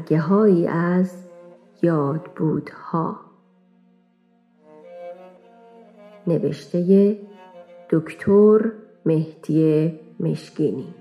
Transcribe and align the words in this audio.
برگه 0.00 0.20
هایی 0.20 0.66
از 0.66 1.14
یادبودها. 1.82 3.20
نوشته 6.26 7.18
دکتر 7.90 8.72
مهدی 9.06 9.92
مشکینی. 10.20 10.94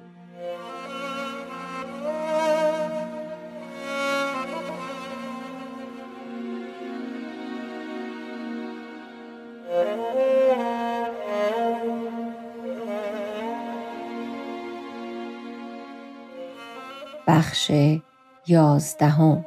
بخش 17.27 17.71
یازدهم. 18.49 19.45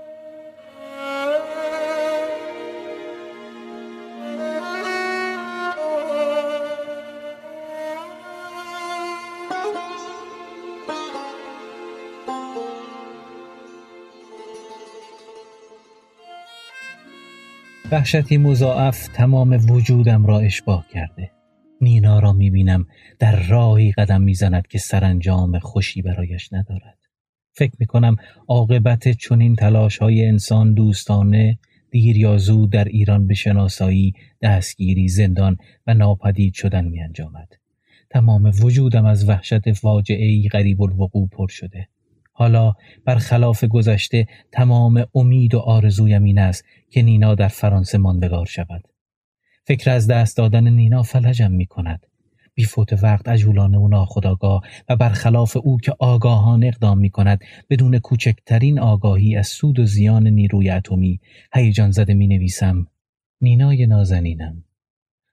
وحشتی 17.92 18.38
مضاعف 18.38 19.08
تمام 19.08 19.70
وجودم 19.70 20.26
را 20.26 20.38
اشباه 20.38 20.86
کرده. 20.88 21.30
نینا 21.80 22.18
را 22.18 22.32
می‌بینم 22.32 22.86
در 23.18 23.46
راهی 23.48 23.92
قدم 23.92 24.22
می‌زند 24.22 24.66
که 24.66 24.78
سرانجام 24.78 25.58
خوشی 25.58 26.02
برایش 26.02 26.52
ندارد. 26.52 27.01
فکر 27.54 27.72
می 27.78 27.86
کنم 27.86 28.16
عاقبت 28.48 29.08
چنین 29.08 29.56
تلاش 29.56 29.98
های 29.98 30.26
انسان 30.26 30.74
دوستانه 30.74 31.58
دیر 31.90 32.16
یا 32.16 32.38
زود 32.38 32.72
در 32.72 32.84
ایران 32.84 33.26
به 33.26 33.34
شناسایی، 33.34 34.12
دستگیری، 34.42 35.08
زندان 35.08 35.56
و 35.86 35.94
ناپدید 35.94 36.54
شدن 36.54 36.84
می 36.84 37.02
انجامد. 37.02 37.48
تمام 38.10 38.52
وجودم 38.60 39.04
از 39.04 39.28
وحشت 39.28 39.72
فاجعه 39.72 40.26
ای 40.26 40.48
غریب 40.48 40.82
الوقوع 40.82 41.28
پر 41.28 41.48
شده. 41.48 41.88
حالا 42.32 42.72
برخلاف 43.04 43.64
گذشته 43.64 44.26
تمام 44.52 45.06
امید 45.14 45.54
و 45.54 45.58
آرزویم 45.58 46.22
این 46.22 46.38
است 46.38 46.64
که 46.90 47.02
نینا 47.02 47.34
در 47.34 47.48
فرانسه 47.48 47.98
ماندگار 47.98 48.46
شود. 48.46 48.88
فکر 49.64 49.90
از 49.90 50.06
دست 50.06 50.36
دادن 50.36 50.68
نینا 50.68 51.02
فلجم 51.02 51.50
می 51.50 51.66
کند. 51.66 52.06
بی 52.54 52.64
فوت 52.64 53.02
وقت 53.02 53.28
عجولانه 53.28 53.78
و 53.78 53.88
ناخداگاه 53.88 54.62
و 54.88 54.96
برخلاف 54.96 55.56
او 55.62 55.78
که 55.78 55.92
آگاهانه 55.98 56.66
اقدام 56.66 56.98
می 56.98 57.10
کند 57.10 57.44
بدون 57.70 57.98
کوچکترین 57.98 58.78
آگاهی 58.78 59.36
از 59.36 59.46
سود 59.46 59.78
و 59.78 59.86
زیان 59.86 60.26
نیروی 60.26 60.70
اتمی 60.70 61.20
هیجان 61.54 61.90
زده 61.90 62.14
می 62.14 62.26
نویسم 62.26 62.86
نینای 63.40 63.86
نازنینم 63.86 64.64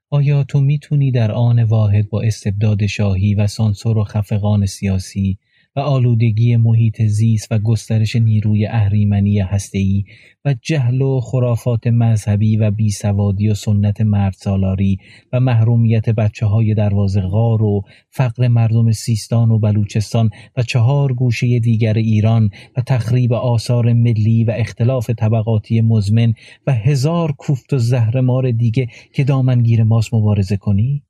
آیا 0.09 0.43
تو 0.43 0.61
می‌تونی 0.61 1.11
در 1.11 1.31
آن 1.31 1.63
واحد 1.63 2.09
با 2.09 2.21
استبداد 2.21 2.85
شاهی 2.85 3.35
و 3.35 3.47
سانسور 3.47 3.97
و 3.97 4.03
خفقان 4.03 4.65
سیاسی 4.65 5.37
و 5.75 5.79
آلودگی 5.79 6.57
محیط 6.57 7.01
زیست 7.01 7.51
و 7.51 7.59
گسترش 7.59 8.15
نیروی 8.15 8.65
اهریمنی 8.65 9.39
هسته‌ای 9.39 10.03
و 10.45 10.55
جهل 10.61 11.01
و 11.01 11.19
خرافات 11.19 11.87
مذهبی 11.87 12.57
و 12.57 12.71
بیسوادی 12.71 13.49
و 13.49 13.53
سنت 13.53 14.01
مرد 14.01 14.33
سالاری 14.33 14.97
و 15.33 15.39
محرومیت 15.39 16.09
بچه 16.09 16.45
های 16.45 16.73
دروازه 16.73 17.21
غار 17.21 17.63
و 17.63 17.81
فقر 18.09 18.47
مردم 18.47 18.91
سیستان 18.91 19.51
و 19.51 19.59
بلوچستان 19.59 20.29
و 20.57 20.63
چهار 20.63 21.13
گوشه 21.13 21.59
دیگر 21.59 21.93
ایران 21.93 22.49
و 22.77 22.81
تخریب 22.81 23.33
آثار 23.33 23.93
ملی 23.93 24.43
و 24.43 24.51
اختلاف 24.51 25.09
طبقاتی 25.09 25.81
مزمن 25.81 26.33
و 26.67 26.73
هزار 26.73 27.31
کوفت 27.31 27.73
و 27.73 27.77
زهرمار 27.77 28.51
دیگه 28.51 28.87
که 29.13 29.23
دامنگیر 29.23 29.83
ماست 29.83 30.13
مبارزه 30.13 30.57
کنی؟ 30.57 31.03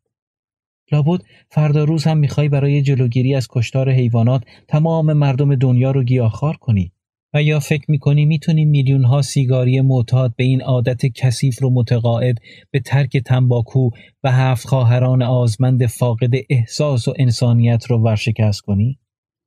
لابد 0.92 1.22
فردا 1.50 1.84
روز 1.84 2.04
هم 2.04 2.18
می‌خوای 2.18 2.50
برای 2.50 2.82
جلوگیری 2.82 3.36
از 3.36 3.48
کشتار 3.50 3.92
حیوانات 3.92 4.44
تمام 4.68 5.14
مردم 5.14 5.56
دنیا 5.56 5.92
رو 5.92 6.04
گیاهخوار 6.04 6.58
کنی. 6.58 6.92
و 7.34 7.44
یا 7.44 7.60
فکر 7.60 7.92
می‌کنی 7.92 8.26
می‌تونی 8.26 8.66
میلیون 8.66 9.04
ها 9.04 9.22
سیگاری 9.22 9.82
معتاد 9.82 10.34
به 10.36 10.44
این 10.44 10.62
عادت 10.62 11.06
کثیف 11.06 11.62
رو 11.62 11.70
متقاعد 11.70 12.38
به 12.72 12.80
ترک 12.80 13.18
تنباکو 13.18 13.90
و 14.24 14.32
هفت 14.32 14.68
خواهران 14.68 15.22
آزمند 15.22 15.86
فاقد 15.86 16.32
احساس 16.50 17.08
و 17.08 17.14
انسانیت 17.20 17.86
رو 17.86 17.98
ورشکست 17.98 18.62
کنی؟ 18.62 19.00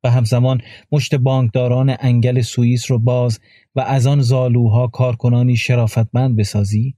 و 0.04 0.10
همزمان 0.10 0.60
مشت 0.92 1.14
بانکداران 1.14 1.96
انگل 2.00 2.40
سوئیس 2.40 2.90
رو 2.90 2.98
باز 2.98 3.40
و 3.74 3.80
از 3.80 4.06
آن 4.06 4.20
زالوها 4.20 4.86
کارکنانی 4.86 5.56
شرافتمند 5.56 6.36
بسازی؟ 6.36 6.94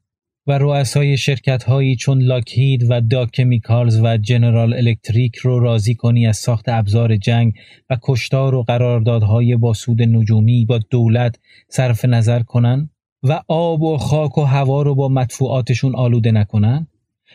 و 0.46 0.58
رؤسای 0.58 1.16
شرکت 1.16 1.64
هایی 1.64 1.96
چون 1.96 2.22
لاکهید 2.22 2.90
و 2.90 3.00
Dow 3.00 3.26
Chemicals 3.26 4.00
و 4.02 4.16
جنرال 4.16 4.74
الکتریک 4.74 5.36
رو 5.36 5.60
راضی 5.60 5.94
کنی 5.94 6.26
از 6.26 6.36
ساخت 6.36 6.68
ابزار 6.68 7.16
جنگ 7.16 7.52
و 7.90 7.96
کشتار 8.02 8.54
و 8.54 8.62
قراردادهای 8.62 9.56
با 9.56 9.72
سود 9.72 10.02
نجومی 10.02 10.64
با 10.64 10.80
دولت 10.90 11.38
صرف 11.68 12.04
نظر 12.04 12.42
کنن 12.42 12.90
و 13.22 13.42
آب 13.48 13.82
و 13.82 13.98
خاک 13.98 14.38
و 14.38 14.42
هوا 14.42 14.82
رو 14.82 14.94
با 14.94 15.08
مدفوعاتشون 15.08 15.94
آلوده 15.94 16.30
نکنن 16.30 16.86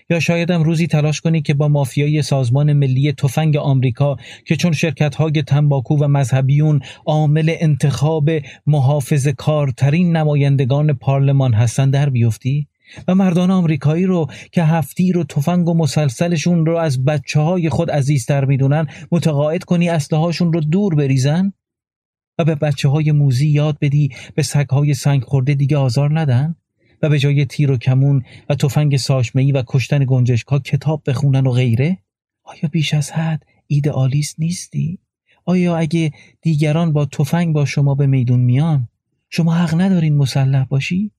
یا 0.09 0.19
شایدم 0.19 0.63
روزی 0.63 0.87
تلاش 0.87 1.21
کنی 1.21 1.41
که 1.41 1.53
با 1.53 1.67
مافیای 1.67 2.21
سازمان 2.21 2.73
ملی 2.73 3.11
تفنگ 3.11 3.57
آمریکا 3.57 4.15
که 4.47 4.55
چون 4.55 4.71
شرکت 4.71 5.15
های 5.15 5.31
تنباکو 5.31 5.97
و 5.97 6.07
مذهبیون 6.07 6.81
عامل 7.05 7.55
انتخاب 7.59 8.29
محافظ 8.67 9.27
کارترین 9.27 10.17
نمایندگان 10.17 10.93
پارلمان 10.93 11.53
هستند 11.53 11.93
در 11.93 12.09
بیفتی؟ 12.09 12.67
و 13.07 13.15
مردان 13.15 13.51
آمریکایی 13.51 14.05
رو 14.05 14.27
که 14.51 14.63
هفتیر 14.63 15.17
و 15.17 15.23
تفنگ 15.23 15.69
و 15.69 15.73
مسلسلشون 15.73 16.65
رو 16.65 16.77
از 16.77 17.05
بچه 17.05 17.39
های 17.39 17.69
خود 17.69 17.91
عزیزتر 17.91 18.45
می‌دونن 18.45 18.87
متقاعد 19.11 19.63
کنی 19.63 19.87
هاشون 20.11 20.53
رو 20.53 20.61
دور 20.61 20.95
بریزن؟ 20.95 21.53
و 22.39 22.43
به 22.43 22.55
بچه 22.55 22.89
های 22.89 23.11
موزی 23.11 23.47
یاد 23.47 23.77
بدی 23.81 24.09
به 24.35 24.43
سگ 24.43 24.69
های 24.69 24.93
سنگ 24.93 25.23
خورده 25.23 25.53
دیگه 25.53 25.77
آزار 25.77 26.19
ندن؟ 26.19 26.55
و 27.01 27.09
به 27.09 27.19
جای 27.19 27.45
تیر 27.45 27.71
و 27.71 27.77
کمون 27.77 28.23
و 28.49 28.55
تفنگ 28.55 28.97
ساشمهی 28.97 29.51
و 29.51 29.63
کشتن 29.67 30.05
گنجشکا 30.07 30.59
کتاب 30.59 31.03
بخونن 31.07 31.47
و 31.47 31.51
غیره؟ 31.51 31.97
آیا 32.43 32.69
بیش 32.71 32.93
از 32.93 33.11
حد 33.11 33.45
ایدئالیست 33.67 34.39
نیستی؟ 34.39 34.99
آیا 35.45 35.77
اگه 35.77 36.11
دیگران 36.41 36.93
با 36.93 37.05
تفنگ 37.05 37.53
با 37.53 37.65
شما 37.65 37.95
به 37.95 38.07
میدون 38.07 38.39
میان 38.39 38.87
شما 39.29 39.53
حق 39.53 39.81
ندارین 39.81 40.17
مسلح 40.17 40.63
باشی؟ 40.63 41.11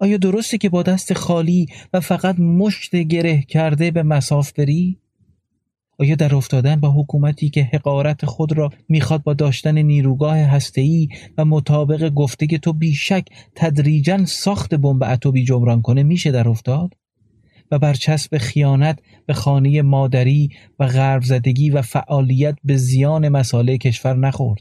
آیا 0.00 0.16
درسته 0.16 0.58
که 0.58 0.68
با 0.68 0.82
دست 0.82 1.12
خالی 1.12 1.66
و 1.92 2.00
فقط 2.00 2.38
مشت 2.38 2.96
گره 2.96 3.42
کرده 3.42 3.90
به 3.90 4.02
مساف 4.02 4.52
بری؟ 4.52 4.98
آیا 5.98 6.14
در 6.14 6.34
افتادن 6.34 6.76
با 6.76 6.90
حکومتی 6.90 7.50
که 7.50 7.62
حقارت 7.62 8.24
خود 8.24 8.52
را 8.52 8.70
می‌خواد 8.88 9.22
با 9.22 9.34
داشتن 9.34 9.78
نیروگاه 9.78 10.38
هسته‌ای 10.38 11.08
و 11.38 11.44
مطابق 11.44 12.08
گفته 12.08 12.46
تو 12.46 12.72
بیشک 12.72 13.24
تدریجا 13.54 14.24
ساخت 14.24 14.74
بمب 14.74 15.02
اتمی 15.02 15.44
جبران 15.44 15.82
کنه 15.82 16.02
میشه 16.02 16.30
در 16.30 16.48
افتاد؟ 16.48 16.94
و 17.70 17.78
برچسب 17.78 18.38
خیانت 18.38 18.98
به 19.26 19.34
خانه 19.34 19.82
مادری 19.82 20.50
و 20.78 20.86
غرب 20.86 21.22
زدگی 21.22 21.70
و 21.70 21.82
فعالیت 21.82 22.56
به 22.64 22.76
زیان 22.76 23.28
مساله 23.28 23.78
کشور 23.78 24.16
نخورد 24.16 24.60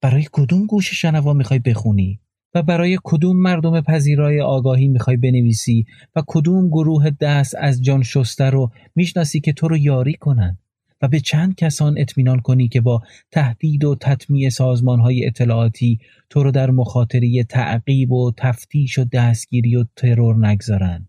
برای 0.00 0.28
کدوم 0.32 0.66
گوش 0.66 0.94
شنوا 0.94 1.32
می‌خوای 1.32 1.58
بخونی 1.58 2.20
و 2.54 2.62
برای 2.62 2.98
کدوم 3.04 3.36
مردم 3.36 3.80
پذیرای 3.80 4.40
آگاهی 4.40 4.88
می‌خوای 4.88 5.16
بنویسی 5.16 5.86
و 6.16 6.22
کدوم 6.26 6.68
گروه 6.68 7.10
دست 7.10 7.54
از 7.58 7.82
جان 7.82 8.02
شسته 8.02 8.44
رو 8.44 8.70
می‌شناسی 8.94 9.40
که 9.40 9.52
تو 9.52 9.68
رو 9.68 9.76
یاری 9.76 10.14
کنن 10.14 10.58
و 11.02 11.08
به 11.08 11.20
چند 11.20 11.54
کسان 11.54 11.98
اطمینان 11.98 12.40
کنی 12.40 12.68
که 12.68 12.80
با 12.80 13.02
تهدید 13.30 13.84
و 13.84 13.94
تطمیع 13.94 14.48
سازمان 14.48 15.00
های 15.00 15.26
اطلاعاتی 15.26 15.98
تو 16.30 16.42
رو 16.42 16.50
در 16.50 16.70
مخاطره 16.70 17.44
تعقیب 17.44 18.12
و 18.12 18.32
تفتیش 18.36 18.98
و 18.98 19.04
دستگیری 19.04 19.76
و 19.76 19.84
ترور 19.96 20.46
نگذارن. 20.46 21.08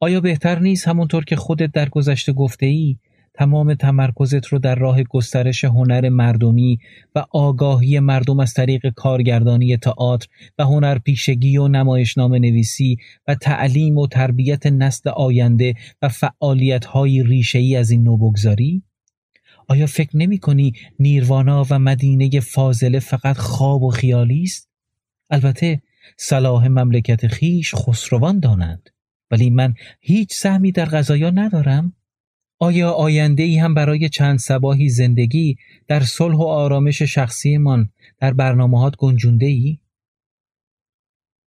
آیا 0.00 0.20
بهتر 0.20 0.58
نیست 0.58 0.88
همونطور 0.88 1.24
که 1.24 1.36
خودت 1.36 1.72
در 1.72 1.88
گذشته 1.88 2.32
گفته 2.32 2.66
ای 2.66 2.96
تمام 3.38 3.74
تمرکزت 3.74 4.46
رو 4.46 4.58
در 4.58 4.74
راه 4.74 5.02
گسترش 5.02 5.64
هنر 5.64 6.08
مردمی 6.08 6.78
و 7.14 7.24
آگاهی 7.30 8.00
مردم 8.00 8.40
از 8.40 8.54
طریق 8.54 8.86
کارگردانی 8.96 9.76
تئاتر 9.76 10.28
و 10.58 10.64
هنر 10.64 10.98
پیشگی 10.98 11.56
و 11.56 11.68
نمایشنامه 11.68 12.38
نویسی 12.38 12.96
و 13.28 13.34
تعلیم 13.34 13.98
و 13.98 14.06
تربیت 14.06 14.66
نسل 14.66 15.10
آینده 15.10 15.74
و 16.02 16.08
فعالیت 16.08 16.84
های 16.84 17.22
ریشه 17.22 17.58
ای 17.58 17.76
از 17.76 17.90
این 17.90 18.02
نو 18.02 18.16
بگذاری؟ 18.16 18.82
آیا 19.68 19.86
فکر 19.86 20.16
نمی 20.16 20.38
کنی 20.38 20.72
نیروانا 20.98 21.66
و 21.70 21.78
مدینه 21.78 22.40
فاضله 22.40 22.98
فقط 22.98 23.36
خواب 23.36 23.82
و 23.82 23.90
خیالی 23.90 24.42
است؟ 24.42 24.68
البته 25.30 25.82
صلاح 26.16 26.68
مملکت 26.68 27.26
خیش 27.26 27.74
خسروان 27.74 28.40
دانند 28.40 28.90
ولی 29.30 29.50
من 29.50 29.74
هیچ 30.00 30.34
سهمی 30.34 30.72
در 30.72 30.84
غذایا 30.84 31.30
ندارم 31.30 31.92
آیا 32.60 32.90
آینده 32.90 33.42
ای 33.42 33.58
هم 33.58 33.74
برای 33.74 34.08
چند 34.08 34.38
سباهی 34.38 34.88
زندگی 34.88 35.56
در 35.88 36.00
صلح 36.00 36.36
و 36.36 36.42
آرامش 36.42 37.02
شخصیمان 37.02 37.92
در 38.18 38.32
برنامهات 38.32 38.96
گنجونده 38.96 39.46
ای؟ 39.46 39.78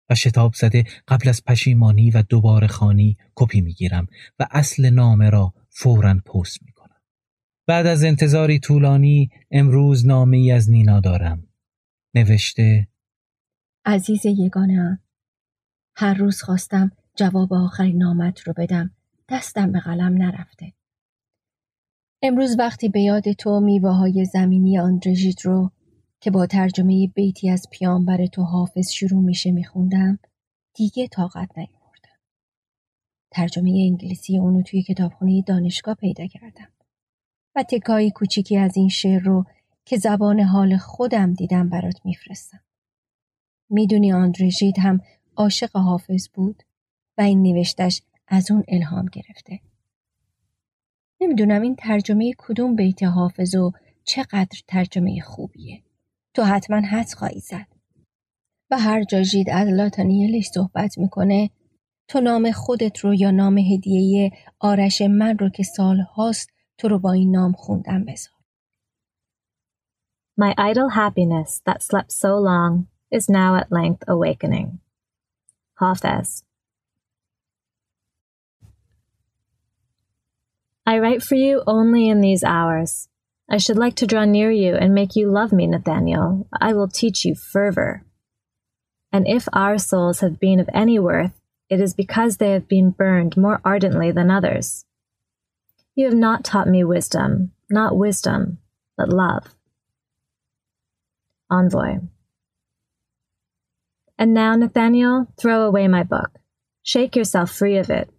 و 0.09 0.15
شتاب 0.15 0.53
زده 0.53 0.83
قبل 1.07 1.29
از 1.29 1.43
پشیمانی 1.43 2.11
و 2.11 2.21
دوباره 2.21 2.67
خانی 2.67 3.17
کپی 3.35 3.61
می‌گیرم 3.61 4.07
و 4.39 4.47
اصل 4.51 4.89
نامه 4.89 5.29
را 5.29 5.53
فورا 5.69 6.15
پست 6.25 6.63
می 6.63 6.71
کنم. 6.71 7.01
بعد 7.67 7.87
از 7.87 8.03
انتظاری 8.03 8.59
طولانی 8.59 9.29
امروز 9.51 10.07
نامه 10.07 10.37
ای 10.37 10.51
از 10.51 10.69
نینا 10.69 10.99
دارم. 10.99 11.47
نوشته 12.15 12.87
عزیز 13.85 14.25
یگانه 14.25 14.99
هر 15.95 16.13
روز 16.13 16.41
خواستم 16.41 16.91
جواب 17.15 17.53
آخرین 17.53 17.97
نامت 17.97 18.39
رو 18.39 18.53
بدم 18.57 18.95
دستم 19.29 19.71
به 19.71 19.79
قلم 19.79 20.17
نرفته. 20.17 20.73
امروز 22.23 22.59
وقتی 22.59 22.89
به 22.89 23.01
یاد 23.01 23.31
تو 23.31 23.59
میوه 23.59 23.89
های 23.89 24.25
زمینی 24.25 24.79
آندرژیت 24.79 25.41
رو 25.41 25.71
که 26.19 26.31
با 26.31 26.45
ترجمه 26.45 27.07
بیتی 27.07 27.49
از 27.49 27.67
پیامبر 27.71 28.25
تو 28.25 28.43
حافظ 28.43 28.89
شروع 28.89 29.23
میشه 29.23 29.51
میخوندم 29.51 30.19
دیگه 30.73 31.07
طاقت 31.07 31.57
نیاوردم. 31.57 32.19
ترجمه 33.31 33.69
انگلیسی 33.69 34.37
اونو 34.37 34.61
توی 34.61 34.81
کتابخونه 34.81 35.41
دانشگاه 35.41 35.95
پیدا 35.95 36.27
کردم 36.27 36.67
و 37.55 37.63
تکایی 37.63 38.11
کوچیکی 38.11 38.57
از 38.57 38.77
این 38.77 38.89
شعر 38.89 39.23
رو 39.23 39.45
که 39.85 39.97
زبان 39.97 40.39
حال 40.39 40.77
خودم 40.77 41.33
دیدم 41.33 41.69
برات 41.69 42.05
میفرستم. 42.05 42.59
می‌دونی 43.69 44.13
آندرژیت 44.13 44.79
هم 44.79 45.01
عاشق 45.35 45.77
حافظ 45.77 46.27
بود 46.33 46.63
و 47.17 47.21
این 47.21 47.41
نوشتش 47.41 48.01
از 48.27 48.51
اون 48.51 48.63
الهام 48.67 49.05
گرفته. 49.05 49.59
نمی‌دونم 51.21 51.61
این 51.61 51.75
ترجمه 51.75 52.33
کدوم 52.37 52.75
بیت 52.75 53.03
حافظ 53.03 53.55
و 53.55 53.71
چقدر 54.03 54.59
ترجمه 54.67 55.21
خوبیه. 55.21 55.83
تو 56.33 56.43
حتما 56.43 56.77
حد 56.77 57.13
خواهی 57.13 57.39
زد. 57.39 57.67
و 58.71 58.79
هر 58.79 59.03
جا 59.03 59.21
جید 59.21 59.49
از 59.49 59.67
لاتانیلش 59.67 60.47
صحبت 60.47 60.97
می‌کنه 60.97 61.49
تو 62.07 62.21
نام 62.21 62.51
خودت 62.51 62.99
رو 62.99 63.13
یا 63.13 63.31
نام 63.31 63.57
هدیه 63.57 64.31
آرش 64.59 65.01
من 65.01 65.37
رو 65.37 65.49
که 65.49 65.63
سال 65.63 65.99
هاست 65.99 66.49
تو 66.77 66.87
رو 66.87 66.99
با 66.99 67.11
این 67.11 67.31
نام 67.31 67.51
خوندم 67.51 68.05
بذار. 68.05 68.33
My 70.41 70.53
idle 70.69 70.89
happiness 70.89 71.61
that 71.65 71.83
slept 71.83 72.11
so 72.11 72.31
long 72.49 72.87
is 73.17 73.29
now 73.29 73.55
at 73.61 73.71
length 73.71 74.03
awakening. 74.07 74.79
Hafez. 75.81 76.50
I 80.85 80.99
write 80.99 81.21
for 81.21 81.35
you 81.35 81.63
only 81.67 82.09
in 82.09 82.21
these 82.21 82.43
hours. 82.43 83.07
I 83.49 83.57
should 83.57 83.77
like 83.77 83.95
to 83.95 84.07
draw 84.07 84.25
near 84.25 84.49
you 84.49 84.75
and 84.75 84.93
make 84.95 85.15
you 85.15 85.29
love 85.29 85.51
me, 85.51 85.67
Nathaniel. 85.67 86.47
I 86.59 86.73
will 86.73 86.87
teach 86.87 87.25
you 87.25 87.35
fervor. 87.35 88.03
And 89.11 89.27
if 89.27 89.47
our 89.53 89.77
souls 89.77 90.21
have 90.21 90.39
been 90.39 90.59
of 90.59 90.69
any 90.73 90.97
worth, 90.97 91.39
it 91.69 91.79
is 91.79 91.93
because 91.93 92.37
they 92.37 92.51
have 92.51 92.67
been 92.67 92.91
burned 92.91 93.37
more 93.37 93.61
ardently 93.63 94.11
than 94.11 94.31
others. 94.31 94.85
You 95.95 96.05
have 96.05 96.15
not 96.15 96.43
taught 96.43 96.67
me 96.67 96.83
wisdom, 96.83 97.51
not 97.69 97.97
wisdom, 97.97 98.59
but 98.97 99.09
love. 99.09 99.53
Envoy. 101.49 101.99
And 104.17 104.33
now, 104.33 104.55
Nathaniel, 104.55 105.27
throw 105.37 105.63
away 105.63 105.87
my 105.87 106.03
book. 106.03 106.39
Shake 106.83 107.15
yourself 107.15 107.51
free 107.51 107.77
of 107.77 107.89
it. 107.89 108.09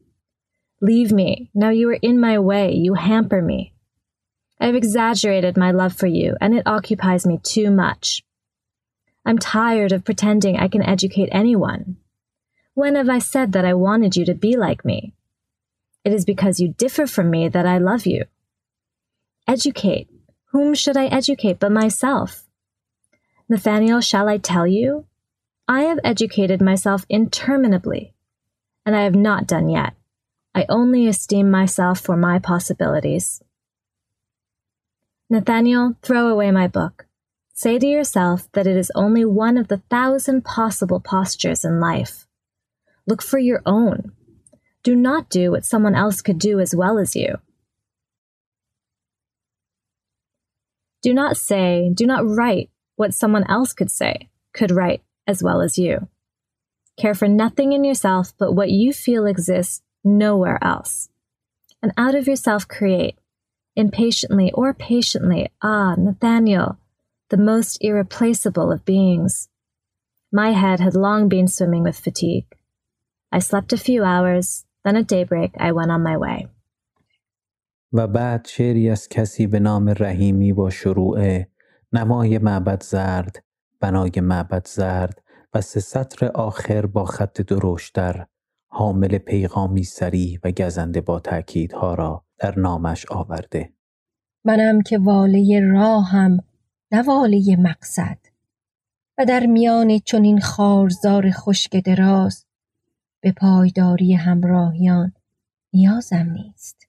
Leave 0.82 1.12
me. 1.12 1.48
Now 1.54 1.70
you 1.70 1.88
are 1.90 1.98
in 2.02 2.20
my 2.20 2.40
way. 2.40 2.72
You 2.74 2.94
hamper 2.94 3.40
me. 3.40 3.72
I 4.60 4.66
have 4.66 4.74
exaggerated 4.74 5.56
my 5.56 5.70
love 5.70 5.92
for 5.92 6.08
you, 6.08 6.36
and 6.40 6.54
it 6.54 6.66
occupies 6.66 7.24
me 7.24 7.38
too 7.40 7.70
much. 7.70 8.24
I'm 9.24 9.38
tired 9.38 9.92
of 9.92 10.04
pretending 10.04 10.56
I 10.56 10.66
can 10.66 10.82
educate 10.82 11.28
anyone. 11.30 11.98
When 12.74 12.96
have 12.96 13.08
I 13.08 13.20
said 13.20 13.52
that 13.52 13.64
I 13.64 13.74
wanted 13.74 14.16
you 14.16 14.24
to 14.24 14.34
be 14.34 14.56
like 14.56 14.84
me? 14.84 15.14
It 16.04 16.12
is 16.12 16.24
because 16.24 16.58
you 16.58 16.74
differ 16.76 17.06
from 17.06 17.30
me 17.30 17.48
that 17.48 17.64
I 17.64 17.78
love 17.78 18.04
you. 18.04 18.24
Educate. 19.46 20.08
Whom 20.46 20.74
should 20.74 20.96
I 20.96 21.06
educate 21.06 21.60
but 21.60 21.70
myself? 21.70 22.42
Nathaniel, 23.48 24.00
shall 24.00 24.28
I 24.28 24.38
tell 24.38 24.66
you? 24.66 25.06
I 25.68 25.82
have 25.82 26.00
educated 26.02 26.60
myself 26.60 27.06
interminably, 27.08 28.14
and 28.84 28.96
I 28.96 29.04
have 29.04 29.14
not 29.14 29.46
done 29.46 29.68
yet. 29.68 29.94
I 30.54 30.66
only 30.68 31.06
esteem 31.06 31.50
myself 31.50 32.00
for 32.00 32.16
my 32.16 32.38
possibilities. 32.38 33.42
Nathaniel, 35.30 35.94
throw 36.02 36.28
away 36.28 36.50
my 36.50 36.68
book. 36.68 37.06
Say 37.54 37.78
to 37.78 37.86
yourself 37.86 38.50
that 38.52 38.66
it 38.66 38.76
is 38.76 38.92
only 38.94 39.24
one 39.24 39.56
of 39.56 39.68
the 39.68 39.82
thousand 39.88 40.44
possible 40.44 41.00
postures 41.00 41.64
in 41.64 41.80
life. 41.80 42.26
Look 43.06 43.22
for 43.22 43.38
your 43.38 43.62
own. 43.64 44.12
Do 44.82 44.94
not 44.94 45.30
do 45.30 45.50
what 45.50 45.64
someone 45.64 45.94
else 45.94 46.20
could 46.20 46.38
do 46.38 46.60
as 46.60 46.74
well 46.74 46.98
as 46.98 47.16
you. 47.16 47.38
Do 51.02 51.14
not 51.14 51.36
say, 51.36 51.90
do 51.94 52.06
not 52.06 52.28
write 52.28 52.70
what 52.96 53.14
someone 53.14 53.48
else 53.50 53.72
could 53.72 53.90
say, 53.90 54.28
could 54.52 54.70
write 54.70 55.02
as 55.26 55.42
well 55.42 55.60
as 55.60 55.78
you. 55.78 56.08
Care 56.98 57.14
for 57.14 57.26
nothing 57.26 57.72
in 57.72 57.84
yourself 57.84 58.34
but 58.38 58.52
what 58.52 58.70
you 58.70 58.92
feel 58.92 59.26
exists 59.26 59.82
nowhere 60.03 60.59
else. 60.61 61.09
And 61.81 61.91
out 61.97 62.15
of 62.15 62.27
yourself 62.27 62.67
create, 62.67 63.17
impatiently 63.75 64.51
or 64.53 64.73
patiently, 64.73 65.51
ah, 65.61 65.95
Nathaniel, 65.97 66.77
the 67.29 67.37
most 67.37 67.77
irreplaceable 67.81 68.71
of 68.71 68.85
beings. 68.85 69.49
My 70.31 70.51
head 70.51 70.79
had 70.79 70.95
long 70.95 71.29
been 71.29 71.47
swimming 71.47 71.83
with 71.83 71.99
fatigue. 71.99 72.47
I 73.31 73.39
slept 73.39 73.73
a 73.73 73.77
few 73.77 74.03
hours, 74.03 74.65
then 74.83 74.95
at 74.95 75.07
daybreak 75.07 75.51
I 75.59 75.71
went 75.71 75.91
on 75.91 76.03
my 76.03 76.17
way. 76.17 76.47
و 77.93 78.07
بعد 78.07 78.47
شعری 78.47 78.89
از 78.89 79.09
کسی 79.09 79.47
به 79.47 79.59
نام 79.59 79.93
رحیمی 79.99 80.53
با 80.53 80.69
شروع 80.69 81.43
نمای 81.93 82.37
معبد 82.37 82.83
زرد 82.83 83.43
بنای 83.79 84.11
معبد 84.21 84.67
زرد 84.67 85.21
و 85.53 85.61
سه 85.61 85.79
سطر 85.79 86.27
آخر 86.27 86.85
با 86.85 87.05
خط 87.05 87.41
درشتر 87.41 88.25
حامل 88.74 89.18
پیغامی 89.18 89.84
سریح 89.84 90.38
و 90.44 90.50
گزنده 90.50 91.00
با 91.00 91.20
تأکیدها 91.20 91.94
را 91.94 92.24
در 92.38 92.58
نامش 92.58 93.06
آورده. 93.10 93.72
منم 94.44 94.82
که 94.82 94.98
واله 94.98 95.60
راهم 95.60 96.38
نه 96.92 97.02
واله 97.02 97.56
مقصد. 97.58 98.18
و 99.18 99.24
در 99.24 99.46
میان 99.46 99.98
چنین 99.98 100.40
خارزار 100.40 101.30
خشک 101.30 101.76
دراز 101.76 102.46
به 103.20 103.32
پایداری 103.32 104.14
همراهیان 104.14 105.12
نیازم 105.72 106.30
نیست. 106.32 106.88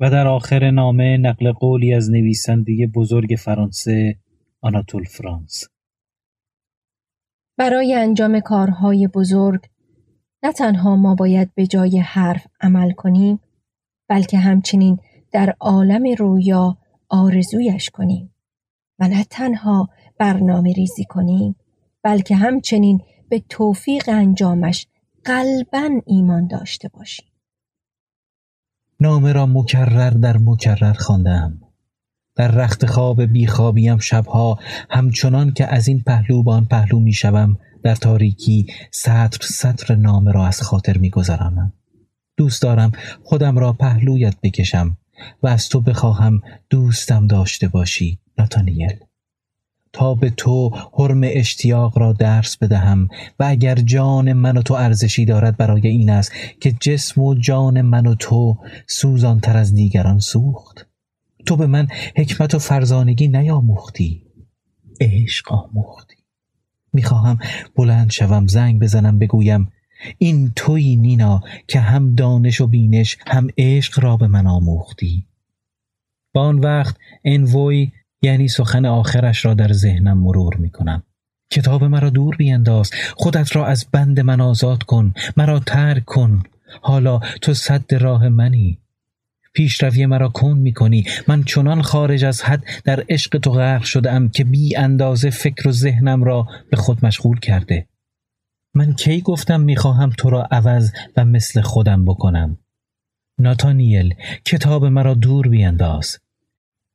و 0.00 0.10
در 0.10 0.26
آخر 0.26 0.70
نامه 0.70 1.16
نقل 1.16 1.52
قولی 1.52 1.94
از 1.94 2.10
نویسنده 2.10 2.90
بزرگ 2.94 3.34
فرانسه 3.38 4.16
آناتول 4.60 5.04
فرانس. 5.04 5.68
برای 7.56 7.94
انجام 7.94 8.40
کارهای 8.40 9.08
بزرگ 9.08 9.73
نه 10.44 10.52
تنها 10.52 10.96
ما 10.96 11.14
باید 11.14 11.54
به 11.54 11.66
جای 11.66 11.98
حرف 11.98 12.46
عمل 12.60 12.90
کنیم 12.90 13.40
بلکه 14.08 14.38
همچنین 14.38 14.98
در 15.32 15.54
عالم 15.60 16.02
رویا 16.18 16.78
آرزویش 17.08 17.90
کنیم 17.90 18.34
و 18.98 19.08
نه 19.08 19.24
تنها 19.24 19.88
برنامه 20.18 20.72
ریزی 20.72 21.04
کنیم 21.04 21.56
بلکه 22.02 22.36
همچنین 22.36 23.00
به 23.28 23.42
توفیق 23.48 24.04
انجامش 24.08 24.86
قلبا 25.24 25.90
ایمان 26.06 26.46
داشته 26.46 26.88
باشیم. 26.88 27.26
نامه 29.00 29.32
را 29.32 29.46
مکرر 29.46 30.10
در 30.10 30.36
مکرر 30.36 30.92
خواندم. 30.92 31.60
در 32.36 32.48
رخت 32.48 32.86
خواب 32.86 33.22
بیخوابیم 33.22 33.98
شبها 33.98 34.58
همچنان 34.90 35.52
که 35.52 35.66
از 35.74 35.88
این 35.88 36.02
پهلو 36.06 36.42
به 36.42 36.50
آن 36.50 36.64
پهلو 36.64 37.00
می‌شوم 37.00 37.58
در 37.84 37.94
تاریکی 37.94 38.66
سطر 38.90 39.46
سطر 39.46 39.94
نامه 39.94 40.32
را 40.32 40.46
از 40.46 40.62
خاطر 40.62 40.98
میگذرانم. 40.98 41.72
دوست 42.36 42.62
دارم 42.62 42.92
خودم 43.22 43.58
را 43.58 43.72
پهلویت 43.72 44.36
بکشم 44.42 44.96
و 45.42 45.46
از 45.46 45.68
تو 45.68 45.80
بخواهم 45.80 46.42
دوستم 46.70 47.26
داشته 47.26 47.68
باشی 47.68 48.18
ناتانیل. 48.38 48.96
تا 49.92 50.14
به 50.14 50.30
تو 50.30 50.70
حرم 50.98 51.20
اشتیاق 51.24 51.98
را 51.98 52.12
درس 52.12 52.56
بدهم 52.56 53.08
و 53.38 53.44
اگر 53.48 53.74
جان 53.74 54.32
من 54.32 54.56
و 54.56 54.62
تو 54.62 54.74
ارزشی 54.74 55.24
دارد 55.24 55.56
برای 55.56 55.86
این 55.86 56.10
است 56.10 56.32
که 56.60 56.72
جسم 56.80 57.20
و 57.20 57.34
جان 57.34 57.82
من 57.82 58.06
و 58.06 58.14
تو 58.14 58.58
سوزانتر 58.86 59.56
از 59.56 59.74
دیگران 59.74 60.18
سوخت. 60.18 60.86
تو 61.46 61.56
به 61.56 61.66
من 61.66 61.88
حکمت 62.16 62.54
و 62.54 62.58
فرزانگی 62.58 63.28
نیاموختی. 63.28 64.22
عشق 65.00 65.52
آموختی 65.52 66.13
می‌خواهم 66.94 67.38
بلند 67.76 68.10
شوم 68.10 68.46
زنگ 68.46 68.80
بزنم 68.80 69.18
بگویم 69.18 69.72
این 70.18 70.52
توی 70.56 70.96
نینا 70.96 71.40
که 71.68 71.80
هم 71.80 72.14
دانش 72.14 72.60
و 72.60 72.66
بینش 72.66 73.18
هم 73.26 73.48
عشق 73.58 74.00
را 74.00 74.16
به 74.16 74.26
من 74.26 74.46
آموختی. 74.46 75.26
با 76.34 76.42
آن 76.42 76.58
وقت 76.58 76.96
انوی 77.24 77.92
یعنی 78.22 78.48
سخن 78.48 78.86
آخرش 78.86 79.44
را 79.44 79.54
در 79.54 79.72
ذهنم 79.72 80.18
مرور 80.18 80.56
می 80.56 80.70
کنم 80.70 81.02
کتاب 81.50 81.84
مرا 81.84 82.10
دور 82.10 82.36
بینداز 82.36 82.90
خودت 83.16 83.56
را 83.56 83.66
از 83.66 83.86
بند 83.92 84.20
من 84.20 84.40
آزاد 84.40 84.82
کن 84.82 85.14
مرا 85.36 85.58
ترک 85.58 86.04
کن. 86.04 86.42
حالا 86.82 87.18
تو 87.18 87.54
صد 87.54 87.94
راه 87.94 88.28
منی. 88.28 88.78
پیشروی 89.54 90.06
مرا 90.06 90.28
کن 90.28 90.58
می 90.58 90.72
کنی 90.72 91.04
من 91.28 91.42
چنان 91.42 91.82
خارج 91.82 92.24
از 92.24 92.42
حد 92.42 92.64
در 92.84 93.04
عشق 93.08 93.38
تو 93.38 93.50
غرق 93.50 93.82
شدم 93.82 94.28
که 94.28 94.44
بی 94.44 94.76
اندازه 94.76 95.30
فکر 95.30 95.68
و 95.68 95.72
ذهنم 95.72 96.24
را 96.24 96.48
به 96.70 96.76
خود 96.76 97.04
مشغول 97.06 97.40
کرده. 97.40 97.86
من 98.74 98.92
کی 98.92 99.20
گفتم 99.20 99.60
می‌خواهم 99.60 100.10
تو 100.10 100.30
را 100.30 100.48
عوض 100.50 100.92
و 101.16 101.24
مثل 101.24 101.60
خودم 101.60 102.04
بکنم؟ 102.04 102.58
ناتانیل 103.38 104.14
کتاب 104.44 104.84
مرا 104.84 105.14
دور 105.14 105.48
بینداز. 105.48 106.18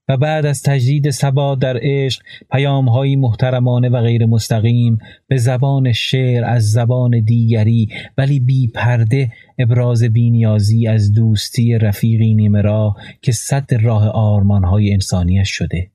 و 0.09 0.17
بعد 0.17 0.45
از 0.45 0.63
تجدید 0.63 1.09
ثبات 1.09 1.59
در 1.59 1.79
عشق 1.81 2.21
پیامهایی 2.51 3.15
محترمانه 3.15 3.89
و 3.89 4.01
غیر 4.01 4.25
مستقیم 4.25 4.97
به 5.27 5.37
زبان 5.37 5.93
شعر 5.93 6.43
از 6.43 6.71
زبان 6.71 7.19
دیگری 7.19 7.89
ولی 8.17 8.39
بی 8.39 8.67
پرده 8.67 9.31
ابراز 9.59 10.03
بینیازی 10.03 10.87
از 10.87 11.13
دوستی 11.13 11.77
رفیقی 11.77 12.35
نیمه 12.35 12.61
را 12.61 12.95
که 13.21 13.31
صد 13.31 13.73
راه 13.81 14.07
آرمانهای 14.07 14.93
انسانیش 14.93 15.49
شده. 15.49 15.91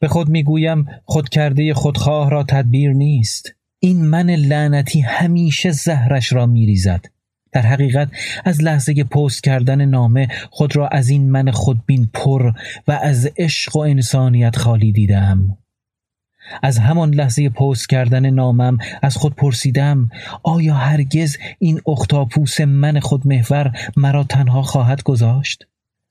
به 0.00 0.08
خود 0.08 0.28
می‌گویم 0.28 0.86
خود 1.04 1.28
کرده 1.28 1.74
خودخواه 1.74 2.30
را 2.30 2.42
تدبیر 2.42 2.92
نیست. 2.92 3.54
این 3.78 4.04
من 4.04 4.30
لعنتی 4.30 5.00
همیشه 5.00 5.70
زهرش 5.70 6.32
را 6.32 6.46
میریزد. 6.46 7.06
در 7.52 7.62
حقیقت 7.62 8.08
از 8.44 8.62
لحظه 8.62 9.04
پست 9.04 9.42
کردن 9.44 9.84
نامه 9.84 10.28
خود 10.50 10.76
را 10.76 10.88
از 10.88 11.08
این 11.08 11.30
من 11.30 11.50
خودبین 11.50 12.10
پر 12.14 12.52
و 12.88 12.92
از 13.02 13.30
عشق 13.36 13.76
و 13.76 13.80
انسانیت 13.80 14.56
خالی 14.56 14.92
دیدم 14.92 15.58
از 16.62 16.78
همان 16.78 17.14
لحظه 17.14 17.48
پست 17.48 17.88
کردن 17.88 18.30
نامم 18.30 18.78
از 19.02 19.16
خود 19.16 19.34
پرسیدم 19.34 20.08
آیا 20.42 20.74
هرگز 20.74 21.36
این 21.58 21.80
اختاپوس 21.86 22.60
من 22.60 23.00
خودمحور 23.00 23.72
مرا 23.96 24.24
تنها 24.24 24.62
خواهد 24.62 25.02
گذاشت؟ 25.02 25.66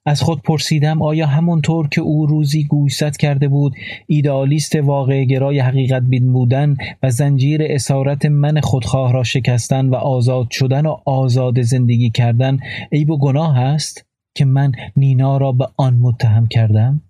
از 0.06 0.22
خود 0.22 0.42
پرسیدم 0.42 1.02
آیا 1.02 1.28
همونطور 1.28 1.88
که 1.88 2.02
او 2.02 2.26
روزی 2.26 2.64
گوشزد 2.64 3.18
کرده 3.18 3.48
بود 3.48 3.74
ایدالیست 4.08 4.76
واقع 4.76 5.24
گرای 5.24 5.60
حقیقت 5.60 6.02
بین 6.02 6.34
بودن 6.34 6.76
و 7.04 7.10
زنجیر 7.10 7.62
اسارت 7.64 8.26
من 8.26 8.62
خودخواه 8.62 9.14
را 9.14 9.24
شکستن 9.24 9.90
و 9.90 9.96
آزاد 9.96 10.48
شدن 10.52 10.86
و 10.86 10.98
آزاد 11.06 11.62
زندگی 11.62 12.10
کردن 12.10 12.58
عیب 12.92 13.10
و 13.10 13.18
گناه 13.18 13.60
است 13.60 14.06
که 14.36 14.46
من 14.46 14.72
نینا 14.98 15.38
را 15.38 15.52
به 15.52 15.68
آن 15.78 15.98
متهم 15.98 16.48
کردم؟ 16.48 17.02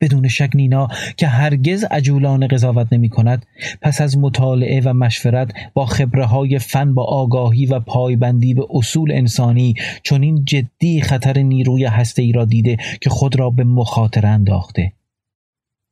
بدون 0.00 0.28
شک 0.28 0.50
نینا 0.54 0.88
که 1.16 1.26
هرگز 1.26 1.84
عجولان 1.84 2.46
قضاوت 2.46 2.92
نمی 2.92 3.08
کند 3.08 3.46
پس 3.82 4.00
از 4.00 4.18
مطالعه 4.18 4.80
و 4.84 4.92
مشورت 4.92 5.52
با 5.74 5.86
خبره 5.86 6.24
های 6.24 6.58
فن 6.58 6.94
با 6.94 7.04
آگاهی 7.04 7.66
و 7.66 7.80
پایبندی 7.80 8.54
به 8.54 8.66
اصول 8.70 9.12
انسانی 9.12 9.74
چون 10.02 10.22
این 10.22 10.44
جدی 10.44 11.00
خطر 11.00 11.38
نیروی 11.38 11.84
هسته 11.84 12.22
ای 12.22 12.32
را 12.32 12.44
دیده 12.44 12.76
که 13.00 13.10
خود 13.10 13.38
را 13.38 13.50
به 13.50 13.64
مخاطره 13.64 14.28
انداخته. 14.28 14.92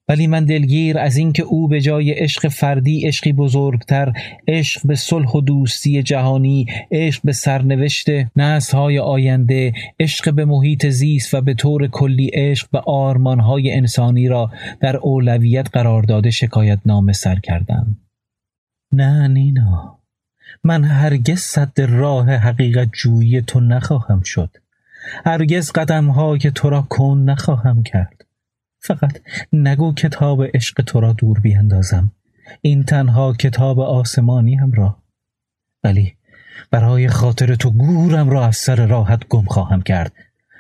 ولی 0.09 0.27
من 0.27 0.45
دلگیر 0.45 0.99
از 0.99 1.17
اینکه 1.17 1.43
او 1.43 1.69
به 1.69 1.81
جای 1.81 2.11
عشق 2.11 2.49
فردی 2.49 3.07
عشقی 3.07 3.33
بزرگتر 3.33 4.13
عشق 4.49 4.87
به 4.87 4.95
صلح 4.95 5.31
و 5.31 5.41
دوستی 5.41 6.03
جهانی 6.03 6.67
عشق 6.91 7.23
به 7.25 7.33
سرنوشت 7.33 8.09
نسل‌های 8.37 8.99
آینده 8.99 9.73
عشق 10.01 10.35
به 10.35 10.45
محیط 10.45 10.87
زیست 10.87 11.35
و 11.35 11.41
به 11.41 11.55
طور 11.55 11.87
کلی 11.87 12.31
عشق 12.35 12.69
به 12.73 12.81
آرمانهای 12.87 13.73
انسانی 13.73 14.29
را 14.29 14.51
در 14.81 14.97
اولویت 14.97 15.69
قرار 15.73 16.03
داده 16.03 16.31
شکایت 16.31 16.79
نامه 16.87 17.13
سر 17.13 17.41
کردم. 17.41 17.97
نه 18.93 19.29
نینا 19.29 19.99
من 20.65 20.85
هرگز 20.85 21.39
صد 21.39 21.81
راه 21.81 22.31
حقیقت 22.31 22.89
جویی 22.93 23.43
تو 23.43 23.61
نخواهم 23.61 24.21
شد. 24.23 24.51
هرگز 25.27 25.73
قدم 25.73 26.37
که 26.39 26.51
تو 26.51 26.71
را 26.71 26.83
کن 26.83 27.19
نخواهم 27.19 27.83
کرد. 27.83 28.25
فقط 28.87 29.21
نگو 29.53 29.95
کتاب 29.95 30.43
عشق 30.43 30.83
تو 30.83 31.01
را 31.01 31.13
دور 31.13 31.41
بیندازم. 31.41 32.13
این 32.61 32.83
تنها 32.83 33.33
کتاب 33.33 33.81
آسمانی 33.81 34.55
هم 34.55 34.73
را. 34.73 35.03
ولی 35.85 36.17
برای 36.71 37.09
خاطر 37.09 37.55
تو 37.55 37.71
گورم 37.71 38.31
را 38.31 38.47
از 38.47 38.57
سر 38.57 38.87
راحت 38.87 39.29
گم 39.29 39.45
خواهم 39.45 39.83
کرد. 39.83 40.13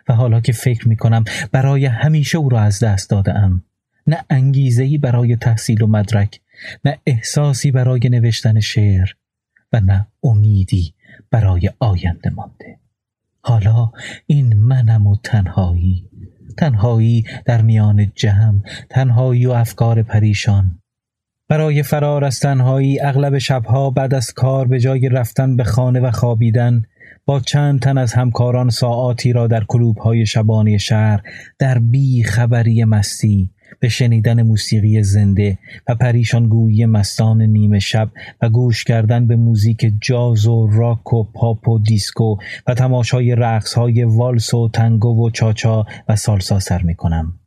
و 0.09 0.14
حالا 0.14 0.40
که 0.40 0.52
فکر 0.52 0.88
می 0.88 0.97
کنم 0.97 1.25
برای 1.52 1.87
همیشه 1.87 2.38
او 2.38 2.49
را 2.49 2.61
از 2.61 2.81
دست 2.81 3.11
دادم 3.11 3.64
نه 4.07 4.25
انگیزهی 4.31 4.99
برای 4.99 5.37
تحصیل 5.37 5.83
و 5.83 5.87
مدرک 5.87 6.40
نه 6.85 6.99
احساسی 7.07 7.71
برای 7.71 8.00
نوشتن 8.09 8.61
شعر 8.61 9.09
و 9.73 9.81
نه 9.81 10.07
امیدی 10.23 10.95
برای 11.31 11.71
آینده 11.78 12.31
مانده. 12.31 12.78
حالا 13.40 13.93
این 14.26 14.57
منم 14.57 15.07
و 15.07 15.16
تنهایی 15.23 16.09
تنهایی 16.59 17.25
در 17.45 17.63
میان 17.63 18.13
جمع 18.15 18.61
تنهایی 18.91 19.47
و 19.47 19.51
افکار 19.51 20.03
پریشان. 20.03 20.79
برای 21.49 21.83
فرار 21.83 22.25
از 22.25 22.41
تنهایی 22.41 23.01
اغلب 23.01 23.39
شبها 23.39 23.91
بعد 23.91 24.15
از 24.15 24.33
کار 24.33 24.67
به 24.69 24.81
جای 24.81 25.09
رفتن 25.09 25.57
به 25.57 25.65
خانه 25.65 26.01
و 26.01 26.11
خوابیدن 26.11 26.83
با 27.27 27.41
چند 27.41 27.81
تن 27.81 27.99
از 27.99 28.13
همکاران 28.13 28.71
ساعاتی 28.71 29.33
را 29.33 29.47
در 29.47 29.65
کلوبهای 29.65 30.27
شبانه 30.27 30.79
شهر 30.79 31.23
در 31.59 31.79
بی 31.79 32.23
خبری 32.25 32.85
مستی 32.85 33.51
به 33.81 33.88
شنیدن 33.88 34.43
موسیقی 34.43 35.02
زنده 35.02 35.59
و 35.88 35.95
پریشانگویی 35.95 36.87
مستان 36.87 37.43
نیمه 37.43 37.78
شب 37.78 38.11
و 38.43 38.49
گوش 38.49 38.85
کردن 38.85 39.26
به 39.26 39.37
موزیک 39.37 39.93
جاز 40.00 40.47
و 40.47 40.66
راک 40.66 41.12
و 41.12 41.25
پاپ 41.25 41.69
و 41.69 41.78
دیسکو 41.78 42.37
و 42.66 42.75
تماشای 42.75 43.35
رقص 43.35 43.75
های 43.75 44.04
والس 44.04 44.54
و 44.54 44.69
تانگو 44.69 45.26
و 45.26 45.31
چاچا 45.31 45.87
و 46.09 46.16
سالسا 46.16 46.61
سر 46.61 46.83
می 46.83 46.95
کنم. 46.95 47.38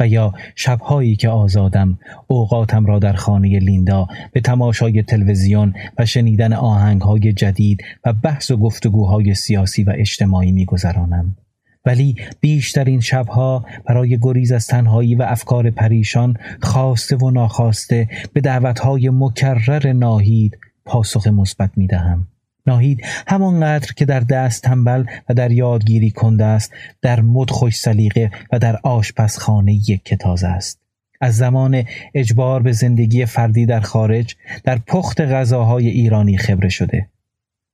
و 0.00 0.08
یا 0.08 0.32
شبهایی 0.56 1.16
که 1.16 1.28
آزادم 1.28 1.98
اوقاتم 2.26 2.86
را 2.86 2.98
در 2.98 3.12
خانه 3.12 3.58
لیندا 3.58 4.08
به 4.32 4.40
تماشای 4.40 5.02
تلویزیون 5.02 5.74
و 5.98 6.06
شنیدن 6.06 6.52
آهنگهای 6.52 7.32
جدید 7.32 7.84
و 8.04 8.12
بحث 8.12 8.50
و 8.50 8.56
گفتگوهای 8.56 9.34
سیاسی 9.34 9.84
و 9.84 9.92
اجتماعی 9.96 10.52
میگذرانم. 10.52 11.36
ولی 11.84 12.16
بیشترین 12.40 13.00
شبها 13.00 13.66
برای 13.86 14.18
گریز 14.22 14.52
از 14.52 14.66
تنهایی 14.66 15.14
و 15.14 15.22
افکار 15.22 15.70
پریشان 15.70 16.36
خواسته 16.62 17.16
و 17.16 17.30
ناخواسته 17.30 18.08
به 18.32 18.40
دعوتهای 18.40 19.10
مکرر 19.10 19.92
ناهید 19.92 20.58
پاسخ 20.84 21.26
مثبت 21.26 21.70
می 21.76 21.86
دهم. 21.86 22.26
ناهید 22.66 23.00
همانقدر 23.26 23.92
که 23.92 24.04
در 24.04 24.20
دست 24.20 24.62
تنبل 24.62 25.04
و 25.28 25.34
در 25.34 25.52
یادگیری 25.52 26.10
کنده 26.10 26.44
است 26.44 26.72
در 27.02 27.20
مد 27.20 27.50
خوش 27.50 27.76
سلیقه 27.76 28.30
و 28.52 28.58
در 28.58 28.76
آشپزخانه 28.82 29.72
یک 29.74 30.04
کتاز 30.04 30.44
است. 30.44 30.80
از 31.20 31.36
زمان 31.36 31.84
اجبار 32.14 32.62
به 32.62 32.72
زندگی 32.72 33.26
فردی 33.26 33.66
در 33.66 33.80
خارج 33.80 34.36
در 34.64 34.78
پخت 34.78 35.20
غذاهای 35.20 35.88
ایرانی 35.88 36.38
خبره 36.38 36.68
شده. 36.68 37.08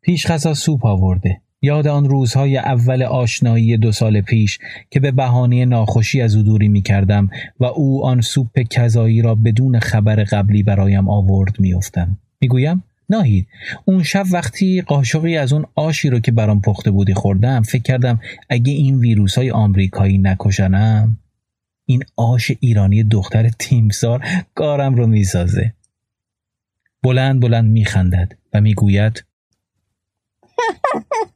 پیش 0.02 0.26
غذا 0.26 0.54
سوپ 0.54 0.86
آورده. 0.86 1.40
یاد 1.66 1.86
آن 1.86 2.08
روزهای 2.08 2.56
اول 2.56 3.02
آشنایی 3.02 3.76
دو 3.76 3.92
سال 3.92 4.20
پیش 4.20 4.58
که 4.90 5.00
به 5.00 5.10
بهانه 5.10 5.64
ناخوشی 5.64 6.20
از 6.20 6.36
او 6.36 6.42
دوری 6.42 6.68
می 6.68 6.82
کردم 6.82 7.30
و 7.60 7.64
او 7.64 8.06
آن 8.06 8.20
سوپ 8.20 8.58
کذایی 8.70 9.22
را 9.22 9.34
بدون 9.34 9.78
خبر 9.78 10.24
قبلی 10.24 10.62
برایم 10.62 11.08
آورد 11.08 11.60
میافتم 11.60 12.18
می‌گویم 12.40 12.84
ناهید 13.10 13.46
اون 13.84 14.02
شب 14.02 14.24
وقتی 14.32 14.82
قاشقی 14.82 15.36
از 15.36 15.52
اون 15.52 15.64
آشی 15.74 16.10
رو 16.10 16.20
که 16.20 16.32
برام 16.32 16.60
پخته 16.60 16.90
بودی 16.90 17.14
خوردم 17.14 17.62
فکر 17.62 17.82
کردم 17.82 18.20
اگه 18.48 18.72
این 18.72 18.98
ویروس 18.98 19.38
های 19.38 19.50
آمریکایی 19.50 20.18
نکشنم 20.18 21.18
این 21.86 22.02
آش 22.16 22.52
ایرانی 22.60 23.04
دختر 23.04 23.48
تیمسار 23.48 24.24
کارم 24.54 24.94
رو 24.94 25.06
می‌سازه. 25.06 25.72
بلند 27.02 27.40
بلند 27.40 27.70
میخندد 27.70 28.32
و 28.52 28.60
می‌گوید 28.60 29.24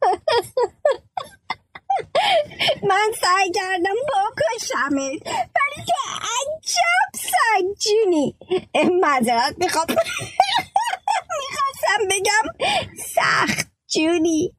من 2.82 3.10
سعی 3.20 3.50
کردم 3.54 3.94
بکشمت 4.08 5.26
ولی 5.26 5.84
که 5.86 5.94
عجب 6.22 7.10
سجونی 7.14 8.36
مذارت 9.02 9.54
می‌خوام. 9.58 9.86
می‌خواستم 11.40 12.08
بگم 12.10 12.68
سخت 13.06 13.70
جونی 13.94 14.52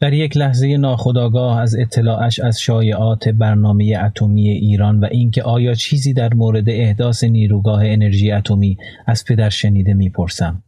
در 0.00 0.12
یک 0.12 0.36
لحظه 0.36 0.76
ناخداگاه 0.76 1.60
از 1.60 1.76
اطلاعش 1.76 2.40
از 2.40 2.60
شایعات 2.60 3.28
برنامه 3.28 3.98
اتمی 4.04 4.48
ایران 4.48 5.00
و 5.00 5.08
اینکه 5.10 5.42
آیا 5.42 5.74
چیزی 5.74 6.12
در 6.12 6.34
مورد 6.34 6.68
احداث 6.68 7.24
نیروگاه 7.24 7.80
انرژی 7.84 8.32
اتمی 8.32 8.76
از 9.06 9.24
پدر 9.24 9.50
شنیده 9.50 9.94
می‌پرسم. 9.94 10.63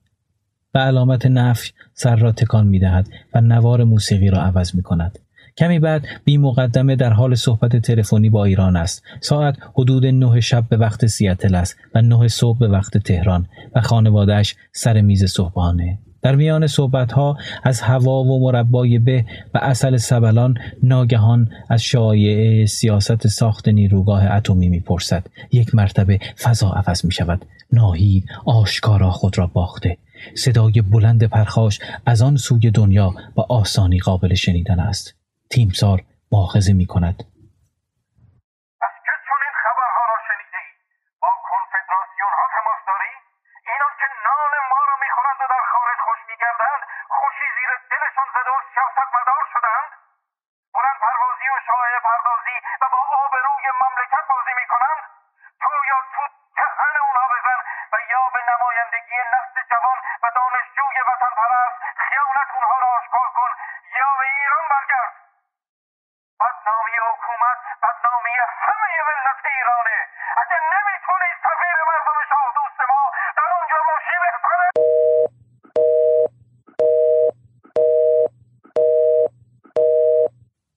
علامت 0.80 1.26
نفی 1.26 1.72
سر 1.94 2.16
را 2.16 2.32
تکان 2.32 2.66
می 2.66 2.78
دهد 2.78 3.08
و 3.34 3.40
نوار 3.40 3.84
موسیقی 3.84 4.30
را 4.30 4.42
عوض 4.42 4.74
می 4.74 4.82
کند. 4.82 5.18
کمی 5.58 5.78
بعد 5.78 6.06
بی 6.24 6.38
مقدمه 6.38 6.96
در 6.96 7.12
حال 7.12 7.34
صحبت 7.34 7.76
تلفنی 7.76 8.30
با 8.30 8.44
ایران 8.44 8.76
است. 8.76 9.02
ساعت 9.20 9.56
حدود 9.74 10.06
نه 10.06 10.40
شب 10.40 10.64
به 10.68 10.76
وقت 10.76 11.06
سیاتل 11.06 11.54
است 11.54 11.76
و 11.94 12.02
نه 12.02 12.28
صبح 12.28 12.58
به 12.58 12.68
وقت 12.68 12.98
تهران 12.98 13.46
و 13.74 13.80
خانوادهش 13.80 14.56
سر 14.72 15.00
میز 15.00 15.24
صبحانه. 15.24 15.98
در 16.22 16.34
میان 16.34 16.66
صحبتها 16.66 17.36
از 17.64 17.80
هوا 17.80 18.24
و 18.24 18.40
مربای 18.40 18.98
به 18.98 19.24
و 19.54 19.58
اصل 19.62 19.96
سبلان 19.96 20.58
ناگهان 20.82 21.50
از 21.68 21.82
شایعه 21.82 22.66
سیاست 22.66 23.26
ساخت 23.26 23.68
نیروگاه 23.68 24.24
اتمی 24.24 24.68
می‌پرسد 24.68 25.26
یک 25.52 25.74
مرتبه 25.74 26.18
فضا 26.38 26.70
عوض 26.70 27.04
می 27.04 27.12
شود 27.12 27.44
ناهید 27.72 28.24
آشکارا 28.44 29.10
خود 29.10 29.38
را 29.38 29.46
باخته 29.46 29.96
صدای 30.34 30.72
بلند 30.72 31.24
پرخاش 31.24 31.78
از 32.06 32.22
آن 32.22 32.36
سوی 32.36 32.70
دنیا 32.70 33.14
با 33.34 33.46
آسانی 33.48 33.98
قابل 33.98 34.34
شنیدن 34.34 34.80
است. 34.80 35.14
تیمسار 35.50 36.04
ماخذه 36.32 36.72
می 36.72 36.86
کند 36.86 37.24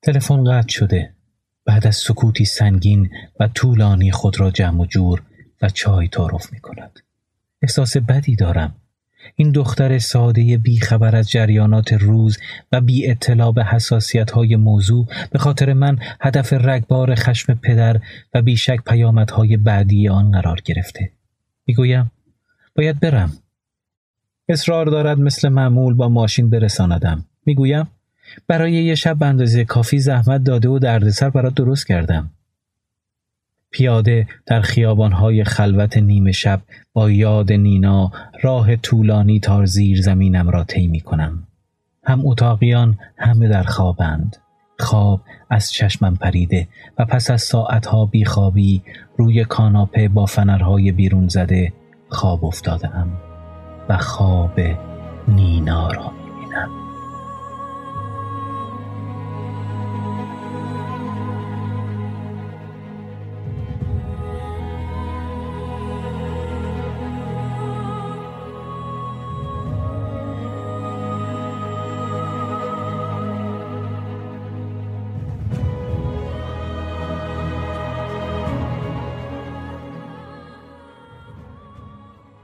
تلفن 0.10 0.44
قطع 0.44 0.70
شده. 0.70 1.14
بعد 1.66 1.88
از 1.88 1.96
سکوتی 1.96 2.46
سنگین 2.46 3.10
و 3.40 3.48
طولانی 3.48 4.12
خود 4.12 4.40
را 4.40 4.52
جمع 4.52 4.82
و 4.82 4.86
جور 4.86 5.24
و 5.62 5.70
چای 5.70 6.08
تعارف 6.08 6.54
می 6.54 6.60
کند 6.60 7.00
احساس 7.62 7.98
بدی 7.98 8.36
دارم. 8.36 8.76
این 9.36 9.52
دختر 9.52 10.00
ساده 10.00 10.58
بی 10.58 10.80
خبر 10.80 11.16
از 11.16 11.32
جریانات 11.32 11.94
روز 11.94 12.38
و 12.72 12.82
بی 12.82 13.10
اطلاع 13.10 13.54
به 13.54 13.66
حساسیت 13.66 14.32
های 14.32 14.56
موضوع 14.56 15.08
به 15.32 15.40
خاطر 15.40 15.74
من 15.74 16.00
هدف 16.22 16.54
رگبار 16.54 17.16
خشم 17.16 17.54
پدر 17.54 18.02
و 18.34 18.42
بیشک 18.42 18.80
پیامدهای 18.88 19.58
بعدی 19.58 20.08
آن 20.10 20.32
قرار 20.32 20.62
گرفته. 20.66 21.12
می‌گویم 21.66 22.12
باید 22.76 23.00
برم. 23.00 23.34
اصرار 24.48 24.86
دارد 24.86 25.20
مثل 25.20 25.50
معمول 25.50 25.94
با 25.94 26.10
ماشین 26.10 26.50
برساندم. 26.50 27.26
می‌گویم 27.46 27.88
برای 28.48 28.72
یه 28.72 28.96
شب 28.96 29.24
اندازه 29.24 29.66
کافی 29.66 30.00
زحمت 30.00 30.44
داده 30.44 30.70
و 30.70 30.80
دردسر 30.80 31.30
برات 31.30 31.54
درست 31.54 31.88
کردم. 31.88 32.30
پیاده 33.72 34.28
در 34.46 34.62
خیابانهای 34.62 35.44
خلوت 35.44 35.98
نیمه 35.98 36.32
شب 36.32 36.62
با 36.94 37.12
یاد 37.12 37.52
نینا 37.52 38.12
راه 38.42 38.76
طولانی 38.76 39.40
تا 39.40 39.66
زیر 39.66 40.02
زمینم 40.02 40.50
را 40.50 40.64
طی 40.64 40.88
می 40.88 41.00
کنم. 41.00 41.48
هم 42.04 42.28
اتاقیان 42.28 42.98
همه 43.18 43.48
در 43.48 43.64
خوابند. 43.64 44.38
خواب 44.80 45.22
از 45.50 45.72
چشمم 45.72 46.16
پریده 46.16 46.68
و 46.98 47.06
پس 47.06 47.32
از 47.32 47.42
ساعتها 47.42 48.06
بیخوابی 48.06 48.82
روی 49.18 49.46
کاناپه 49.46 50.08
با 50.08 50.26
فنرهای 50.26 50.92
بیرون 50.92 51.28
زده 51.28 51.74
خواب 52.10 52.46
افتادم 52.46 53.08
و 53.90 53.98
خواب 53.98 54.60
نینا 55.28 55.92
را 55.92 56.12
می 56.12 56.89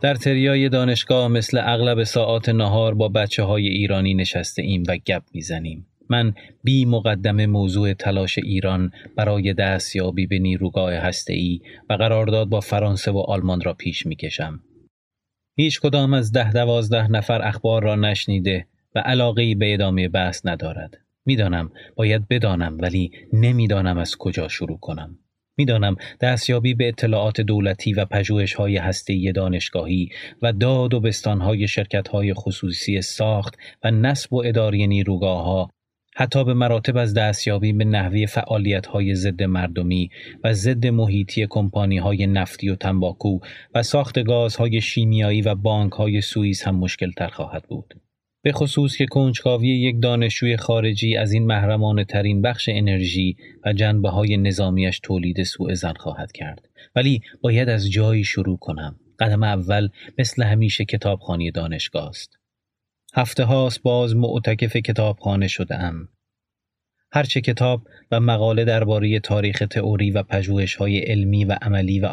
در 0.06 0.16
تریای 0.16 0.70
دانشگاه 0.70 1.28
مثل 1.28 1.62
اغلب 1.64 2.04
ساعات 2.04 2.50
نهار 2.50 2.94
با 2.94 3.08
بچه 3.08 3.44
های 3.44 3.68
ایرانی 3.68 4.14
نشسته 4.14 4.62
ایم 4.62 4.84
و 4.88 4.98
گپ 4.98 5.24
می‌زنیم. 5.34 5.88
من 6.10 6.34
بی 6.64 6.86
مقدم 6.86 7.46
موضوع 7.46 7.94
تلاش 7.94 8.38
ایران 8.38 8.92
برای 9.16 9.54
دستیابی 9.54 10.28
به 10.28 10.40
نیروگاه 10.40 10.94
هسته‌ای 10.94 11.60
و 11.90 11.94
قرارداد 11.94 12.48
با 12.48 12.60
فرانسه 12.60 13.12
و 13.12 13.18
آلمان 13.18 13.62
را 13.62 13.74
پیش 13.74 14.06
می‌کشم. 14.06 14.60
هیچ 15.58 15.80
کدام 15.80 16.14
از 16.14 16.32
ده 16.32 16.52
دوازده 16.52 17.12
نفر 17.12 17.48
اخبار 17.48 17.84
را 17.84 17.96
نشنیده 17.96 18.68
و 18.96 19.00
علاقه 19.00 19.56
به 19.56 19.74
ادامه 19.74 20.08
بحث 20.08 20.42
ندارد. 20.46 20.98
می‌دانم 21.26 21.72
باید 21.96 22.28
بدانم 22.28 22.78
ولی 22.80 23.12
نمی‌دانم 23.34 23.98
از 23.98 24.16
کجا 24.16 24.48
شروع 24.48 24.80
کنم. 24.80 25.20
می‌دانم 25.58 25.96
دستیابی 26.22 26.74
به 26.74 26.88
اطلاعات 26.88 27.42
دولتی 27.42 27.94
و 27.94 28.06
های 28.58 28.78
هسته‌ای 28.78 29.32
دانشگاهی 29.32 30.10
و 30.42 30.54
داد 30.54 30.94
و 30.94 31.00
بستانهای 31.00 31.68
های 32.12 32.34
خصوصی 32.34 33.02
ساخت 33.02 33.58
و 33.84 33.92
نصب 33.92 34.34
و 34.34 34.44
اداری 34.46 34.88
نیروگاه 34.88 35.70
حتی 36.18 36.44
به 36.44 36.54
مراتب 36.54 36.98
از 36.98 37.14
دستیابی 37.14 37.74
به 37.74 37.86
نحوه 37.86 38.26
های 38.92 39.16
ضد 39.16 39.44
مردمی 39.44 40.10
و 40.44 40.54
ضد 40.54 40.88
محیطی 40.88 41.48
های 42.02 42.28
نفتی 42.28 42.70
و 42.70 42.76
تنباکو 42.76 43.40
و 43.76 43.84
ساخت 43.84 44.24
گازهای 44.24 44.82
شیمیایی 44.82 45.42
و 45.42 45.56
های 45.98 46.22
سوئیس 46.22 46.68
هم 46.68 46.76
مشکل 46.76 47.12
تر 47.12 47.28
خواهد 47.28 47.64
بود. 47.64 47.94
به 48.46 48.52
خصوص 48.52 48.98
که 48.98 49.06
کنجکاوی 49.06 49.68
یک 49.68 50.02
دانشجوی 50.02 50.58
خارجی 50.58 51.18
از 51.18 51.32
این 51.32 51.46
محرمانه 51.46 52.06
ترین 52.06 52.42
بخش 52.42 52.70
انرژی 52.70 53.38
و 53.66 53.74
جنبه 53.74 54.10
های 54.10 54.38
نظامیش 54.38 55.00
تولید 55.00 55.44
سوء 55.44 55.74
زن 55.74 55.94
خواهد 55.94 56.32
کرد. 56.32 56.70
ولی 56.96 57.22
باید 57.42 57.70
از 57.70 57.92
جایی 57.92 58.24
شروع 58.24 58.58
کنم. 58.58 59.00
قدم 59.20 59.44
اول 59.44 59.90
مثل 60.18 60.44
همیشه 60.44 60.86
کتابخانی 60.86 61.52
دانشگاه 61.52 62.10
است. 62.10 62.40
هفته 63.14 63.44
هاست 63.44 63.82
باز 63.82 64.16
معتکف 64.16 64.76
کتابخانه 64.76 65.48
شده 65.48 65.76
ام 65.76 66.08
هرچه 67.12 67.42
کتاب 67.42 67.82
و 68.12 68.20
مقاله 68.20 68.66
درباره 68.66 69.20
تاریخ 69.20 69.64
تئوری 69.70 70.12
و 70.12 70.24
های 70.80 71.00
علمی 71.00 71.46
و 71.46 71.58
عملی 71.62 72.00
و 72.00 72.06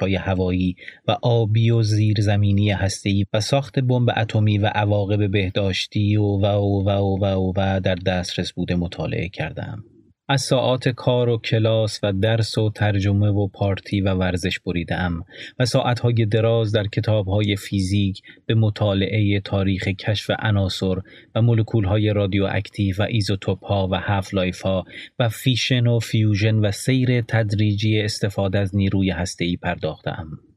های 0.00 0.14
هوایی 0.14 0.76
و 1.08 1.16
آبی 1.22 1.70
و 1.70 1.82
زیرزمینی 1.82 2.70
هسته‌ای 2.70 3.24
و 3.32 3.40
ساخت 3.40 3.78
بمب 3.78 4.08
اتمی 4.16 4.58
و 4.58 4.66
عواقب 4.66 5.30
بهداشتی 5.30 6.16
و 6.16 6.22
و 6.22 6.46
و 6.46 6.90
و 6.90 7.24
و, 7.24 7.52
و 7.56 7.80
در 7.80 7.94
دسترس 7.94 8.52
بوده 8.52 8.74
مطالعه 8.74 9.28
کردم. 9.28 9.84
از 10.30 10.42
ساعات 10.42 10.88
کار 10.88 11.28
و 11.28 11.38
کلاس 11.38 12.00
و 12.02 12.12
درس 12.12 12.58
و 12.58 12.70
ترجمه 12.70 13.28
و 13.28 13.48
پارتی 13.48 14.00
و 14.00 14.14
ورزش 14.14 14.58
بریدم 14.60 15.24
و 15.58 15.64
ساعتهای 15.64 16.26
دراز 16.26 16.72
در 16.72 16.86
کتابهای 16.86 17.56
فیزیک 17.56 18.22
به 18.46 18.54
مطالعه 18.54 19.40
تاریخ 19.40 19.88
کشف 19.88 20.30
عناصر 20.38 20.94
و 21.34 21.42
مولکولهای 21.42 22.12
رادیواکتیو 22.12 22.96
و 22.98 23.02
ایزوتوپ 23.02 23.64
ها 23.64 23.88
و 23.92 24.00
half-life 24.00 24.60
ها 24.60 24.84
و 25.18 25.28
fission 25.28 25.86
و 25.86 25.98
fusion 25.98 26.54
و 26.54 26.70
سیر 26.70 27.20
تدریجی 27.20 28.00
استفاده 28.00 28.58
از 28.58 28.76
نیروی 28.76 29.10
هسته‌ای 29.10 29.56
پرداختم. 29.56 30.47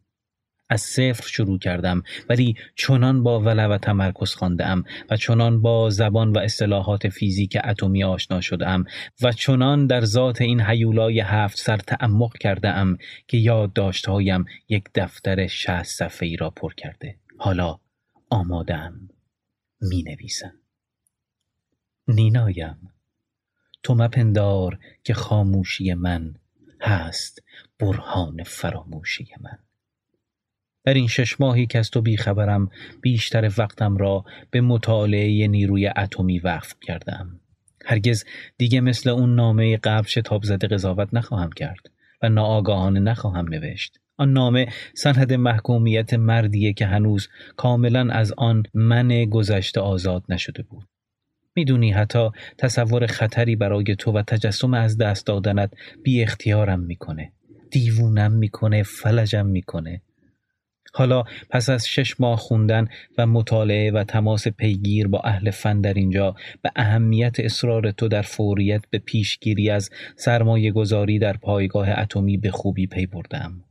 از 0.71 0.81
صفر 0.81 1.27
شروع 1.27 1.59
کردم 1.59 2.03
ولی 2.29 2.55
چنان 2.75 3.23
با 3.23 3.39
ولع 3.39 3.67
و 3.67 3.77
تمرکز 3.77 4.35
خواندم 4.35 4.83
و 5.09 5.17
چنان 5.17 5.61
با 5.61 5.89
زبان 5.89 6.31
و 6.31 6.39
اصطلاحات 6.39 7.09
فیزیک 7.09 7.57
اتمی 7.63 8.03
آشنا 8.03 8.41
شدم 8.41 8.83
و 9.21 9.31
چنان 9.31 9.87
در 9.87 10.05
ذات 10.05 10.41
این 10.41 10.61
حیولای 10.61 11.19
هفت 11.19 11.57
سر 11.57 11.77
تعمق 11.77 12.37
کردم 12.37 12.97
که 13.27 13.37
یادداشتهایم 13.37 14.45
یک 14.69 14.83
دفتر 14.95 15.47
شهست 15.47 15.97
صفحه 15.97 16.27
ای 16.27 16.35
را 16.35 16.49
پر 16.49 16.73
کرده. 16.73 17.15
حالا 17.37 17.79
آمادم 18.29 19.09
می 19.81 20.03
نویسم 20.03 20.53
نینایم 22.07 22.91
تو 23.83 23.95
مپندار 23.95 24.79
که 25.03 25.13
خاموشی 25.13 25.93
من 25.93 26.35
هست 26.81 27.43
برهان 27.79 28.43
فراموشی 28.43 29.27
من. 29.41 29.59
در 30.83 30.93
این 30.93 31.07
شش 31.07 31.39
ماهی 31.39 31.65
که 31.65 31.79
از 31.79 31.89
تو 31.89 32.01
بیخبرم 32.01 32.69
بیشتر 33.01 33.51
وقتم 33.57 33.97
را 33.97 34.25
به 34.51 34.61
مطالعه 34.61 35.47
نیروی 35.47 35.87
اتمی 35.87 36.39
وقف 36.39 36.73
کردم. 36.81 37.39
هرگز 37.85 38.23
دیگه 38.57 38.81
مثل 38.81 39.09
اون 39.09 39.35
نامه 39.35 39.77
قبل 39.77 40.07
شتاب 40.07 40.43
زده 40.43 40.67
قضاوت 40.67 41.09
نخواهم 41.13 41.51
کرد 41.51 41.91
و 42.21 42.29
ناآگاهانه 42.29 42.99
نخواهم 42.99 43.47
نوشت. 43.49 43.97
آن 44.17 44.33
نامه 44.33 44.67
سند 44.93 45.33
محکومیت 45.33 46.13
مردیه 46.13 46.73
که 46.73 46.85
هنوز 46.85 47.27
کاملا 47.57 48.13
از 48.13 48.33
آن 48.37 48.63
من 48.73 49.25
گذشته 49.25 49.81
آزاد 49.81 50.23
نشده 50.29 50.63
بود. 50.63 50.87
می‌دونی 51.55 51.91
حتی 51.91 52.29
تصور 52.57 53.07
خطری 53.07 53.55
برای 53.55 53.95
تو 53.99 54.11
و 54.11 54.21
تجسم 54.21 54.73
از 54.73 54.97
دست 54.97 55.27
دادنت 55.27 55.73
بی 56.03 56.23
اختیارم 56.23 56.79
می‌کنه. 56.79 57.31
دیوونم 57.71 58.31
می‌کنه 58.31 58.83
فلجم 58.83 59.45
می‌کنه 59.45 60.01
حالا 60.93 61.23
پس 61.49 61.69
از 61.69 61.87
شش 61.87 62.19
ماه 62.19 62.37
خوندن 62.37 62.87
و 63.17 63.27
مطالعه 63.27 63.91
و 63.91 64.03
تماس 64.03 64.47
پیگیر 64.47 65.07
با 65.07 65.19
اهل 65.19 65.51
فن 65.51 65.81
در 65.81 65.93
اینجا 65.93 66.35
به 66.61 66.71
اهمیت 66.75 67.39
اصرار 67.39 67.91
تو 67.91 68.07
در 68.07 68.21
فوریت 68.21 68.81
به 68.89 68.97
پیشگیری 68.97 69.69
از 69.69 69.89
سرمایه 70.15 70.71
گذاری 70.71 71.19
در 71.19 71.37
پایگاه 71.37 71.89
اتمی 71.89 72.37
به 72.37 72.51
خوبی 72.51 72.87
پی 72.87 73.05
بردم. 73.05 73.63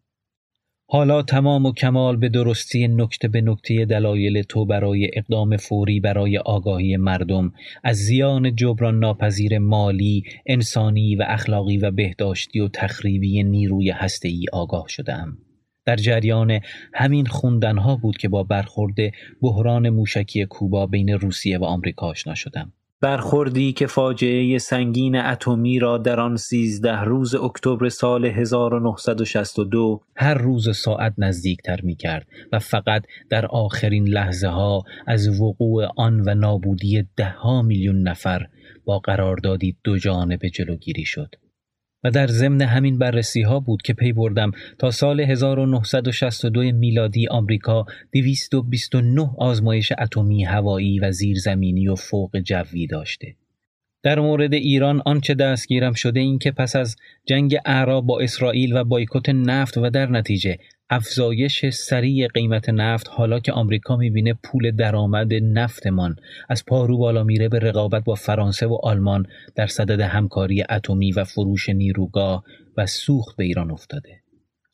حالا 0.92 1.22
تمام 1.22 1.66
و 1.66 1.72
کمال 1.72 2.16
به 2.16 2.28
درستی 2.28 2.88
نکته 2.88 3.28
به 3.28 3.40
نکته 3.40 3.84
دلایل 3.84 4.42
تو 4.42 4.66
برای 4.66 5.10
اقدام 5.14 5.56
فوری 5.56 6.00
برای 6.00 6.38
آگاهی 6.38 6.96
مردم 6.96 7.52
از 7.84 7.96
زیان 7.96 8.56
جبران 8.56 8.98
ناپذیر 8.98 9.58
مالی، 9.58 10.24
انسانی 10.46 11.16
و 11.16 11.24
اخلاقی 11.28 11.78
و 11.78 11.90
بهداشتی 11.90 12.60
و 12.60 12.68
تخریبی 12.68 13.42
نیروی 13.42 13.90
هسته‌ای 13.90 14.44
آگاه 14.52 14.84
شدم. 14.88 15.38
در 15.84 15.96
جریان 15.96 16.60
همین 16.94 17.26
خوندنها 17.26 17.96
بود 17.96 18.16
که 18.16 18.28
با 18.28 18.42
برخورد 18.42 18.94
بحران 19.42 19.88
موشکی 19.88 20.46
کوبا 20.46 20.86
بین 20.86 21.08
روسیه 21.08 21.58
و 21.58 21.64
آمریکا 21.64 22.06
آشنا 22.06 22.34
شدم. 22.34 22.72
برخوردی 23.02 23.72
که 23.72 23.86
فاجعه 23.86 24.58
سنگین 24.58 25.16
اتمی 25.16 25.78
را 25.78 25.98
در 25.98 26.20
آن 26.20 26.36
سیزده 26.36 27.00
روز 27.00 27.34
اکتبر 27.34 27.88
سال 27.88 28.24
1962 28.24 30.00
هر 30.16 30.34
روز 30.34 30.76
ساعت 30.76 31.14
نزدیکتر 31.18 31.80
می 31.82 31.96
کرد 31.96 32.26
و 32.52 32.58
فقط 32.58 33.02
در 33.30 33.46
آخرین 33.46 34.08
لحظه 34.08 34.48
ها 34.48 34.82
از 35.06 35.40
وقوع 35.40 35.86
آن 35.96 36.20
و 36.20 36.34
نابودی 36.34 37.08
ده 37.16 37.30
ها 37.30 37.62
میلیون 37.62 38.08
نفر 38.08 38.46
با 38.84 38.98
قراردادی 38.98 39.76
دو 39.84 39.98
جانبه 39.98 40.50
جلوگیری 40.50 41.04
شد. 41.04 41.34
و 42.04 42.10
در 42.10 42.26
ضمن 42.26 42.62
همین 42.62 42.98
بررسی 42.98 43.42
ها 43.42 43.60
بود 43.60 43.82
که 43.82 43.92
پی 43.92 44.12
بردم 44.12 44.50
تا 44.78 44.90
سال 44.90 45.20
1962 45.20 46.60
میلادی 46.60 47.28
آمریکا 47.28 47.86
229 48.12 49.30
آزمایش 49.38 49.92
اتمی 49.98 50.44
هوایی 50.44 51.00
و 51.00 51.12
زیرزمینی 51.12 51.88
و 51.88 51.94
فوق 51.94 52.38
جوی 52.38 52.86
داشته. 52.86 53.36
در 54.02 54.20
مورد 54.20 54.54
ایران 54.54 55.02
آنچه 55.06 55.34
دستگیرم 55.34 55.92
شده 55.92 56.20
این 56.20 56.38
که 56.38 56.50
پس 56.50 56.76
از 56.76 56.96
جنگ 57.26 57.56
اعراب 57.64 58.06
با 58.06 58.20
اسرائیل 58.20 58.76
و 58.76 58.84
بایکوت 58.84 59.28
نفت 59.28 59.78
و 59.78 59.90
در 59.90 60.06
نتیجه 60.06 60.58
افزایش 60.90 61.66
سریع 61.66 62.28
قیمت 62.28 62.68
نفت 62.68 63.08
حالا 63.10 63.40
که 63.40 63.52
آمریکا 63.52 63.96
می‌بینه 63.96 64.34
پول 64.44 64.70
درآمد 64.70 65.34
نفتمان 65.34 66.16
از 66.48 66.64
پارو 66.64 66.98
بالا 66.98 67.24
میره 67.24 67.48
به 67.48 67.58
رقابت 67.58 68.04
با 68.04 68.14
فرانسه 68.14 68.66
و 68.66 68.78
آلمان 68.82 69.26
در 69.56 69.66
صدد 69.66 70.00
همکاری 70.00 70.64
اتمی 70.70 71.12
و 71.12 71.24
فروش 71.24 71.68
نیروگاه 71.68 72.44
و 72.76 72.86
سوخت 72.86 73.36
به 73.36 73.44
ایران 73.44 73.70
افتاده. 73.70 74.20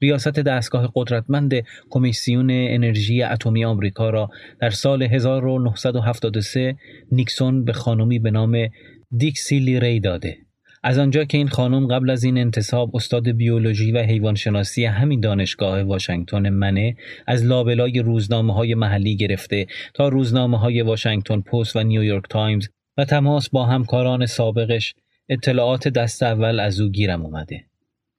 ریاست 0.03 0.29
دستگاه 0.29 0.93
قدرتمند 0.95 1.53
کمیسیون 1.91 2.51
انرژی 2.51 3.23
اتمی 3.23 3.65
آمریکا 3.65 4.11
را 4.11 4.31
در 4.61 4.71
سال 4.71 5.03
1973 5.03 6.77
نیکسون 7.13 7.65
به 7.65 7.73
خانمی 7.73 8.19
به 8.19 8.31
نام 8.31 8.69
دیکسیلی 9.17 9.81
ری 9.81 10.01
داده 10.01 10.37
از 10.83 10.99
آنجا 10.99 11.25
که 11.25 11.39
این 11.39 11.49
خانم 11.49 11.87
قبل 11.87 12.11
از 12.11 12.25
این 12.25 12.39
انتصاب 12.39 12.97
استاد 12.97 13.29
بیولوژی 13.29 13.93
و 13.93 13.99
حیوانشناسی 13.99 14.85
همین 14.85 15.21
دانشگاه 15.21 15.83
واشنگتن 15.83 16.49
منه 16.49 16.97
از 17.27 17.45
لابلای 17.45 17.99
روزنامه 17.99 18.55
های 18.55 18.75
محلی 18.75 19.17
گرفته 19.17 19.67
تا 19.95 20.09
روزنامه 20.09 20.59
های 20.59 20.83
واشنگتن 20.83 21.41
پست 21.41 21.77
و 21.77 21.83
نیویورک 21.83 22.25
تایمز 22.31 22.69
و 22.97 23.05
تماس 23.05 23.49
با 23.49 23.67
همکاران 23.67 24.27
سابقش 24.27 24.95
اطلاعات 25.29 25.89
دست 25.89 26.23
اول 26.23 26.61
از 26.61 26.81
او 26.81 26.89
گیرم 26.89 27.27
اومده. 27.27 27.65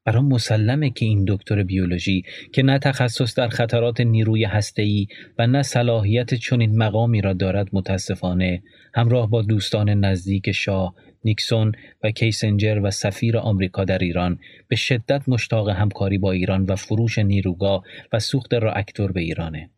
برام 0.07 0.25
مسلمه 0.25 0.89
که 0.89 1.05
این 1.05 1.25
دکتر 1.27 1.63
بیولوژی 1.63 2.23
که 2.53 2.63
نه 2.63 2.79
تخصص 2.79 3.35
در 3.35 3.47
خطرات 3.47 4.01
نیروی 4.01 4.43
هسته‌ای 4.43 5.07
و 5.39 5.47
نه 5.47 5.63
صلاحیت 5.63 6.33
چنین 6.33 6.77
مقامی 6.77 7.21
را 7.21 7.33
دارد 7.33 7.69
متاسفانه 7.73 8.63
همراه 8.95 9.29
با 9.29 9.41
دوستان 9.41 9.89
نزدیک 9.89 10.51
شاه 10.51 10.95
نیکسون 11.23 11.71
و 12.03 12.11
کیسنجر 12.11 12.79
و 12.83 12.91
سفیر 12.91 13.37
آمریکا 13.37 13.85
در 13.85 13.97
ایران 13.97 14.39
به 14.67 14.75
شدت 14.75 15.29
مشتاق 15.29 15.69
همکاری 15.69 16.17
با 16.17 16.31
ایران 16.31 16.63
و 16.63 16.75
فروش 16.75 17.17
نیروگاه 17.17 17.83
و 18.13 18.19
سوخت 18.19 18.53
راکتور 18.53 19.11
به 19.11 19.21
ایرانه. 19.21 19.69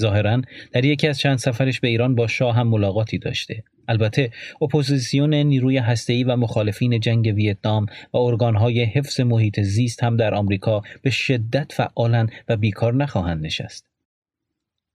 ظاهرا 0.00 0.42
در 0.72 0.84
یکی 0.84 1.08
از 1.08 1.18
چند 1.18 1.38
سفرش 1.38 1.80
به 1.80 1.88
ایران 1.88 2.14
با 2.14 2.26
شاه 2.26 2.56
هم 2.56 2.68
ملاقاتی 2.68 3.18
داشته. 3.18 3.64
البته 3.88 4.30
اپوزیسیون 4.62 5.34
نیروی 5.34 5.78
هسته‌ای 5.78 6.24
و 6.24 6.36
مخالفین 6.36 7.00
جنگ 7.00 7.32
ویتنام 7.36 7.86
و 8.12 8.16
ارگانهای 8.16 8.84
حفظ 8.84 9.20
محیط 9.20 9.60
زیست 9.60 10.02
هم 10.02 10.16
در 10.16 10.34
آمریکا 10.34 10.82
به 11.02 11.10
شدت 11.10 11.72
فعالن 11.72 12.28
و 12.48 12.56
بیکار 12.56 12.94
نخواهند 12.94 13.46
نشست. 13.46 13.86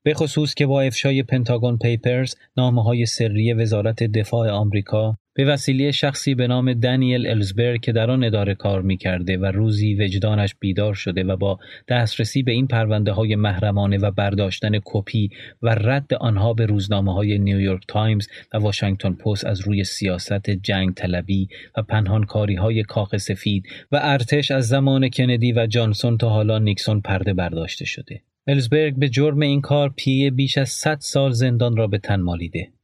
به 0.04 0.14
خصوص 0.14 0.54
که 0.54 0.66
با 0.66 0.82
افشای 0.82 1.24
Pentagon 1.24 1.78
Papers 1.78 2.36
نامه 2.58 2.84
های 2.84 3.06
سری 3.06 3.54
وزارت 3.54 4.04
دفاع 4.04 4.50
آمریکا 4.50 5.18
به 5.38 5.46
وسیله 5.46 5.92
شخصی 5.92 6.36
به 6.36 6.48
نام 6.48 6.74
دانیل 6.74 7.28
الزبرگ 7.28 7.82
که 7.82 7.92
در 7.92 8.12
آن 8.12 8.24
اداره 8.24 8.56
کار 8.56 8.82
می 8.82 8.98
کرده 8.98 9.38
و 9.38 9.46
روزی 9.46 9.96
وجدانش 9.96 10.56
بیدار 10.60 10.94
شده 10.94 11.24
و 11.24 11.38
با 11.38 11.60
دسترسی 11.88 12.44
به 12.44 12.52
این 12.52 12.68
پرونده 12.68 13.12
های 13.12 13.36
محرمانه 13.36 13.98
و 13.98 14.12
برداشتن 14.12 14.72
کپی 14.86 15.30
و 15.62 15.70
رد 15.70 16.14
آنها 16.14 16.54
به 16.54 16.66
روزنامه 16.66 17.14
های 17.14 17.38
نیویورک 17.38 17.84
تایمز 17.88 18.28
و 18.54 18.58
واشنگتن 18.58 19.14
پست 19.14 19.46
از 19.46 19.62
روی 19.62 19.84
سیاست 19.84 20.50
جنگ 20.50 20.94
طلبی 20.94 21.48
و 21.78 21.82
پنهانکاری 21.82 22.56
های 22.56 22.84
کاخ 22.84 23.18
سفید 23.18 23.64
و 23.92 24.00
ارتش 24.02 24.52
از 24.52 24.68
زمان 24.68 25.10
کندی 25.10 25.54
و 25.54 25.68
جانسون 25.68 26.18
تا 26.18 26.30
حالا 26.30 26.60
نیکسون 26.60 27.02
پرده 27.02 27.34
برداشته 27.34 27.86
شده. 27.86 28.22
الزبرگ 28.48 28.96
به 28.96 29.10
جرم 29.10 29.40
این 29.40 29.62
کار 29.62 29.94
پیه 29.96 30.32
بیش 30.32 30.58
از 30.58 30.70
100 30.70 30.98
سال 31.00 31.32
زندان 31.32 31.78
را 31.78 31.88
به 31.88 31.98
تن 31.98 32.22
مالیده. 32.22 32.77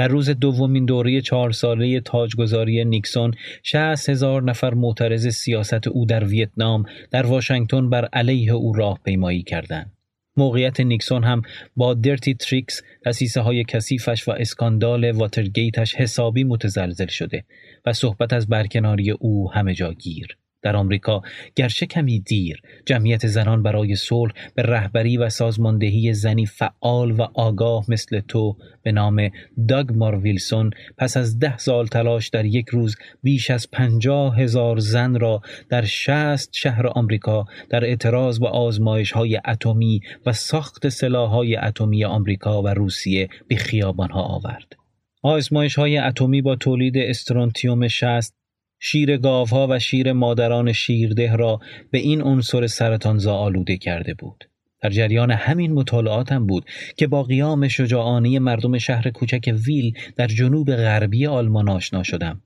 در 0.00 0.08
روز 0.08 0.30
دومین 0.30 0.84
دوره 0.84 1.20
چهار 1.20 1.52
ساله 1.52 2.00
تاجگذاری 2.00 2.84
نیکسون 2.84 3.34
60 3.62 4.08
هزار 4.08 4.42
نفر 4.42 4.74
معترض 4.74 5.28
سیاست 5.28 5.88
او 5.88 6.06
در 6.06 6.24
ویتنام 6.24 6.84
در 7.10 7.26
واشنگتن 7.26 7.90
بر 7.90 8.04
علیه 8.04 8.52
او 8.52 8.72
راهپیمایی 8.72 9.42
کردند. 9.42 9.92
موقعیت 10.36 10.80
نیکسون 10.80 11.24
هم 11.24 11.42
با 11.76 11.94
dirty 11.94 12.34
tricks 12.34 12.82
دسیسه 13.06 13.40
های 13.40 13.64
کثیفش 13.64 14.28
و 14.28 14.30
scandal 14.30 15.10
واترگیتش 15.10 15.94
حسابی 15.94 16.44
متزلزل 16.44 17.06
شده 17.06 17.44
و 17.86 17.92
صحبت 17.92 18.32
از 18.32 18.48
برکناری 18.48 19.10
او 19.10 19.52
همه 19.52 19.74
جا 19.74 19.92
گیر. 19.92 20.36
در 20.62 20.76
آمریکا 20.76 21.22
گرچه 21.56 21.86
کمی 21.86 22.20
دیر 22.20 22.62
جمعیت 22.86 23.26
زنان 23.26 23.62
برای 23.62 23.96
صلح 23.96 24.32
به 24.54 24.62
رهبری 24.62 25.16
و 25.16 25.28
سازماندهی 25.28 26.14
زنی 26.14 26.46
فعال 26.46 27.10
و 27.10 27.22
آگاه 27.34 27.84
مثل 27.88 28.20
تو 28.20 28.56
به 28.82 28.92
نام 28.92 29.30
داگمار 29.68 30.18
ویلسون 30.18 30.70
پس 30.98 31.16
از 31.16 31.38
ده 31.38 31.58
سال 31.58 31.86
تلاش 31.86 32.28
در 32.28 32.44
یک 32.44 32.68
روز 32.68 32.96
بیش 33.22 33.50
از 33.50 33.70
پنجاه 33.70 34.40
هزار 34.40 34.78
زن 34.78 35.20
را 35.20 35.42
در 35.68 35.84
شست 35.84 36.50
شهر 36.52 36.86
آمریکا 36.86 37.44
در 37.70 37.84
اعتراض 37.84 38.40
به 38.40 38.48
آزمایش 38.48 39.12
های 39.12 39.40
اتمی 39.48 40.00
و 40.26 40.32
ساخت 40.32 40.88
سلاح 40.88 41.30
های 41.30 41.56
اتمی 41.56 42.04
آمریکا 42.04 42.62
و 42.62 42.68
روسیه 42.68 43.28
به 43.48 43.56
خیابان 43.56 44.10
ها 44.10 44.22
آورد. 44.22 44.76
آزمایش 45.22 45.78
های 45.78 45.98
اتمی 45.98 46.42
با 46.42 46.56
تولید 46.56 46.98
استرونتیوم 46.98 47.88
60 47.88 48.39
شیر 48.80 49.16
گاوها 49.16 49.66
و 49.70 49.78
شیر 49.78 50.12
مادران 50.12 50.72
شیرده 50.72 51.36
را 51.36 51.60
به 51.90 51.98
این 51.98 52.22
عنصر 52.22 52.66
سرطانزا 52.66 53.34
آلوده 53.34 53.76
کرده 53.76 54.14
بود. 54.14 54.44
در 54.82 54.90
جریان 54.90 55.30
همین 55.30 55.72
مطالعات 55.72 56.32
هم 56.32 56.46
بود 56.46 56.64
که 56.96 57.06
با 57.06 57.22
قیام 57.22 57.68
شجاعانه 57.68 58.38
مردم 58.38 58.78
شهر 58.78 59.10
کوچک 59.10 59.54
ویل 59.66 59.98
در 60.16 60.26
جنوب 60.26 60.76
غربی 60.76 61.26
آلمان 61.26 61.68
آشنا 61.68 62.02
شدم. 62.02 62.42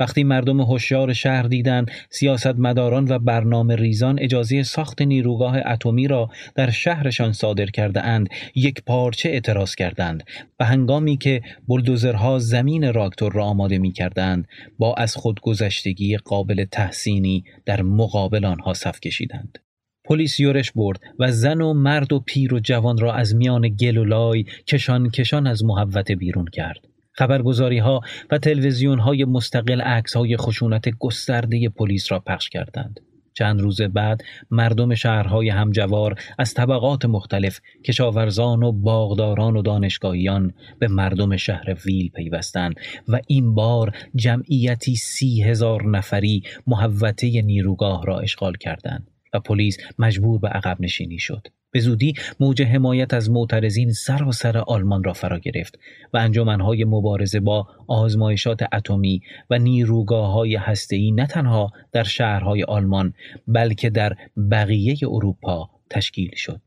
وقتی 0.00 0.24
مردم 0.24 0.60
هوشیار 0.60 1.12
شهر 1.12 1.42
دیدند 1.42 1.90
سیاستمداران 2.10 3.06
و 3.08 3.18
برنامه 3.18 3.76
ریزان 3.76 4.18
اجازه 4.20 4.62
ساخت 4.62 5.02
نیروگاه 5.02 5.56
اتمی 5.66 6.08
را 6.08 6.30
در 6.54 6.70
شهرشان 6.70 7.32
صادر 7.32 7.66
کرده 7.66 8.02
اند 8.02 8.28
یک 8.54 8.82
پارچه 8.86 9.28
اعتراض 9.28 9.74
کردند 9.74 10.24
و 10.60 10.64
هنگامی 10.64 11.16
که 11.16 11.42
بلدوزرها 11.68 12.38
زمین 12.38 12.92
راکتور 12.92 13.32
را 13.32 13.44
آماده 13.44 13.78
می 13.78 13.92
کردند 13.92 14.48
با 14.78 14.94
از 14.94 15.14
خودگذشتگی 15.14 16.16
قابل 16.16 16.64
تحسینی 16.64 17.44
در 17.66 17.82
مقابل 17.82 18.44
آنها 18.44 18.74
صف 18.74 19.00
کشیدند 19.00 19.58
پلیس 20.04 20.40
یورش 20.40 20.72
برد 20.72 21.00
و 21.18 21.32
زن 21.32 21.60
و 21.60 21.72
مرد 21.74 22.12
و 22.12 22.20
پیر 22.20 22.54
و 22.54 22.60
جوان 22.60 22.98
را 22.98 23.14
از 23.14 23.34
میان 23.34 23.68
گل 23.68 23.96
و 23.96 24.04
لای 24.04 24.44
کشان 24.66 25.10
کشان 25.10 25.46
از 25.46 25.64
محوت 25.64 26.12
بیرون 26.12 26.46
کرد. 26.52 26.93
خبرگزاری 27.14 27.78
ها 27.78 28.00
و 28.30 28.38
تلویزیون 28.38 28.98
های 28.98 29.24
مستقل 29.24 29.80
عکس 29.80 30.16
های 30.16 30.36
خشونت 30.36 30.88
گسترده 30.98 31.68
پلیس 31.68 32.12
را 32.12 32.20
پخش 32.20 32.48
کردند. 32.48 33.00
چند 33.34 33.60
روز 33.60 33.82
بعد 33.82 34.22
مردم 34.50 34.94
شهرهای 34.94 35.48
همجوار 35.48 36.14
از 36.38 36.54
طبقات 36.54 37.04
مختلف 37.04 37.60
کشاورزان 37.84 38.62
و 38.62 38.72
باغداران 38.72 39.56
و 39.56 39.62
دانشگاهیان 39.62 40.54
به 40.78 40.88
مردم 40.88 41.36
شهر 41.36 41.76
ویل 41.86 42.10
پیوستند 42.10 42.74
و 43.08 43.20
این 43.26 43.54
بار 43.54 43.96
جمعیتی 44.14 44.96
سی 44.96 45.42
هزار 45.42 45.88
نفری 45.88 46.42
محوطه 46.66 47.42
نیروگاه 47.42 48.06
را 48.06 48.18
اشغال 48.18 48.52
کردند 48.60 49.13
و 49.34 49.40
پلیس 49.40 49.78
مجبور 49.98 50.38
به 50.38 50.48
عقب 50.48 50.76
نشینی 50.80 51.18
شد. 51.18 51.46
به 51.70 51.80
زودی 51.80 52.14
موج 52.40 52.62
حمایت 52.62 53.14
از 53.14 53.30
معترضین 53.30 53.92
سراسر 53.92 54.58
آلمان 54.58 55.04
را 55.04 55.12
فرا 55.12 55.38
گرفت 55.38 55.78
و 56.12 56.16
انجمنهای 56.16 56.84
مبارزه 56.84 57.40
با 57.40 57.68
آزمایشات 57.88 58.62
اتمی 58.72 59.20
و 59.50 59.58
نیروگاه 59.58 60.32
های 60.32 60.56
هسته‌ای 60.56 61.10
نه 61.12 61.26
تنها 61.26 61.70
در 61.92 62.02
شهرهای 62.02 62.62
آلمان 62.62 63.12
بلکه 63.48 63.90
در 63.90 64.16
بقیه 64.50 64.96
اروپا 65.02 65.70
تشکیل 65.90 66.34
شد 66.34 66.60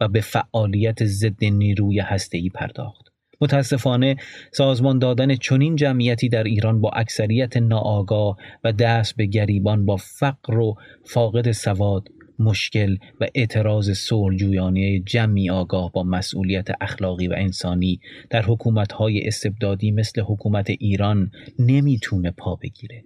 و 0.00 0.08
به 0.08 0.20
فعالیت 0.20 1.04
ضد 1.04 1.44
نیروی 1.44 2.00
هسته‌ای 2.00 2.48
پرداخت. 2.48 3.11
متاسفانه 3.42 4.16
سازمان 4.52 4.98
دادن 4.98 5.34
چنین 5.34 5.76
جمعیتی 5.76 6.28
در 6.28 6.44
ایران 6.44 6.80
با 6.80 6.90
اکثریت 6.90 7.56
ناآگاه 7.56 8.36
و 8.64 8.72
دست 8.72 9.16
به 9.16 9.26
گریبان 9.26 9.86
با 9.86 9.96
فقر 9.96 10.58
و 10.58 10.74
فاقد 11.04 11.52
سواد 11.52 12.08
مشکل 12.38 12.96
و 13.20 13.26
اعتراض 13.34 13.90
صلحجویانه 13.90 15.00
جمعی 15.00 15.50
آگاه 15.50 15.92
با 15.92 16.02
مسئولیت 16.02 16.68
اخلاقی 16.80 17.28
و 17.28 17.34
انسانی 17.36 18.00
در 18.30 18.42
حکومت‌های 18.42 19.26
استبدادی 19.26 19.90
مثل 19.90 20.20
حکومت 20.20 20.70
ایران 20.70 21.30
نمی‌تونه 21.58 22.30
پا 22.30 22.56
بگیره 22.56 23.04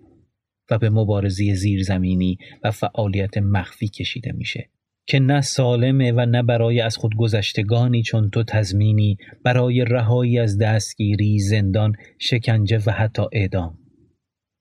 و 0.70 0.79
به 0.79 0.90
مبارزه 0.90 1.55
زیرزمینی 1.55 2.38
و 2.64 2.70
فعالیت 2.70 3.38
مخفی 3.38 3.88
کشیده 3.88 4.33
میشه. 4.33 4.68
که 5.07 5.21
نه 5.21 5.40
سالمه 5.40 6.12
و 6.12 6.27
نه 6.27 6.42
برای 6.42 6.81
از 6.81 6.97
خود 6.97 7.16
گذشتگانی 7.16 8.03
چون 8.03 8.31
تو 8.31 8.42
تضمینی 8.42 9.19
برای 9.45 9.85
رهایی 9.85 10.38
از 10.38 10.59
دستگیری، 10.59 11.38
زندان، 11.38 11.92
شکنجه 12.19 12.79
و 12.87 12.90
حتی 12.90 13.23
اعدام. 13.33 13.79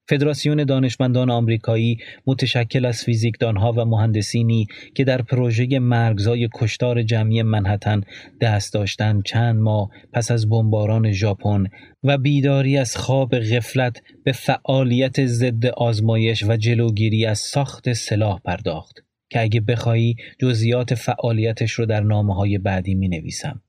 فدراسیون 0.10 0.64
دانشمندان 0.64 1.30
آمریکایی 1.30 1.98
متشکل 2.28 2.86
از 2.86 3.04
فیزیکدانها 3.04 3.72
و 3.72 3.86
مهندسینی 3.86 4.68
که 4.96 5.04
در 5.04 5.22
پروژه 5.22 5.80
مرگزای 5.80 6.50
کشتار 6.56 7.04
جمعی 7.04 7.44
منحتن 7.44 8.02
دست 8.42 8.74
داشتن 8.74 9.22
چند 9.22 9.60
ماه 9.60 9.90
پس 10.14 10.32
از 10.32 10.50
بمباران 10.50 11.12
ژاپن 11.12 11.64
و 12.04 12.18
بیداری 12.18 12.78
از 12.78 12.98
خواب 12.98 13.40
غفلت 13.40 14.02
به 14.24 14.32
فعالیت 14.32 15.26
ضد 15.26 15.66
آزمایش 15.66 16.44
و 16.44 16.58
جلوگیری 16.58 17.26
از 17.26 17.40
ساخت 17.40 17.94
سلاح 17.94 18.40
پرداخت. 18.46 19.06
که 19.36 19.42
اگه 19.42 19.62
بخوایی 19.62 20.16
جزئیات 20.40 20.94
فعالیتش 20.94 21.72
رو 21.72 21.86
در 21.86 22.02
نامه 22.02 22.36
های 22.36 22.58
بعدی 22.58 22.96
می 22.96 23.08
نویسم. 23.08 23.62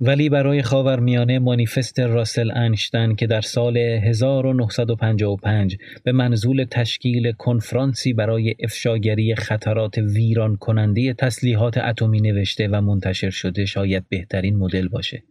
ولی 0.00 0.28
برای 0.28 0.62
خاورمیانه 0.62 1.38
مانیفست 1.38 2.00
راسل 2.00 2.50
انشتن 2.54 3.14
که 3.14 3.26
در 3.26 3.40
سال 3.40 3.76
1955 3.76 5.76
به 6.04 6.12
منظور 6.12 6.66
تشکیل 6.70 7.32
کنفرانسی 7.32 8.12
برای 8.12 8.54
افشاگری 8.60 9.34
خطرات 9.34 9.98
ویران 9.98 10.56
کننده 10.56 11.12
تسلیحات 11.12 11.78
اتمی 11.78 12.20
نوشته 12.20 12.68
و 12.68 12.80
منتشر 12.80 13.30
شده 13.30 13.64
شاید 13.64 14.04
بهترین 14.08 14.56
مدل 14.56 14.88
باشه. 14.88 15.22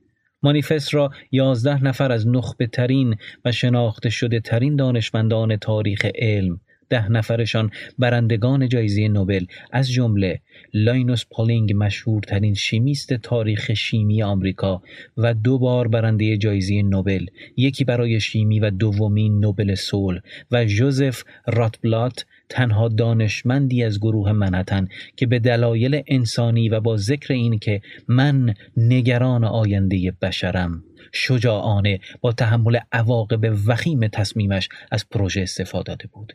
مانیفست 0.43 0.93
را 0.93 1.11
یازده 1.31 1.83
نفر 1.83 2.11
از 2.11 2.27
نخبه 2.27 2.67
ترین 2.67 3.15
و 3.45 3.51
شناخته 3.51 4.09
شده 4.09 4.39
ترین 4.39 4.75
دانشمندان 4.75 5.57
تاریخ 5.57 6.05
علم 6.15 6.59
ده 6.93 7.11
نفرشان 7.11 7.71
برندگان 7.99 8.69
جایزه 8.69 9.07
نوبل 9.07 9.45
از 9.71 9.91
جمله 9.91 10.39
لاینوس 10.73 11.25
پالینگ 11.31 11.73
مشهورترین 11.75 12.53
شیمیست 12.53 13.13
تاریخ 13.13 13.73
شیمی 13.73 14.23
آمریکا 14.23 14.81
و 15.17 15.33
دو 15.33 15.59
بار 15.59 15.87
برنده 15.87 16.37
جایزه 16.37 16.81
نوبل 16.81 17.25
یکی 17.57 17.83
برای 17.83 18.19
شیمی 18.19 18.59
و 18.59 18.69
دومین 18.69 19.39
نوبل 19.39 19.75
صلح 19.75 20.21
و 20.51 20.65
جوزف 20.65 21.23
راتبلات 21.47 22.25
تنها 22.49 22.87
دانشمندی 22.87 23.83
از 23.83 23.99
گروه 23.99 24.31
منحتن 24.31 24.87
که 25.17 25.25
به 25.25 25.39
دلایل 25.39 26.01
انسانی 26.07 26.69
و 26.69 26.79
با 26.79 26.97
ذکر 26.97 27.33
این 27.33 27.59
که 27.59 27.81
من 28.07 28.53
نگران 28.77 29.43
آینده 29.43 30.13
بشرم. 30.21 30.83
شجاعانه 31.13 31.99
با 32.21 32.31
تحمل 32.31 32.79
عواقب 32.91 33.57
وخیم 33.67 34.07
تصمیمش 34.07 34.69
از 34.91 35.09
پروژه 35.09 35.41
استفاده 35.41 35.83
داده 35.83 36.07
بود. 36.07 36.33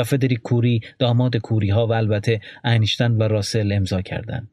و 0.00 0.04
فدریک 0.04 0.38
کوری 0.42 0.80
داماد 0.98 1.36
کوری 1.36 1.70
ها 1.70 1.86
و 1.86 1.92
البته 1.92 2.40
اینشتن 2.64 3.12
و 3.12 3.22
راسل 3.22 3.72
امضا 3.72 4.00
کردند. 4.00 4.48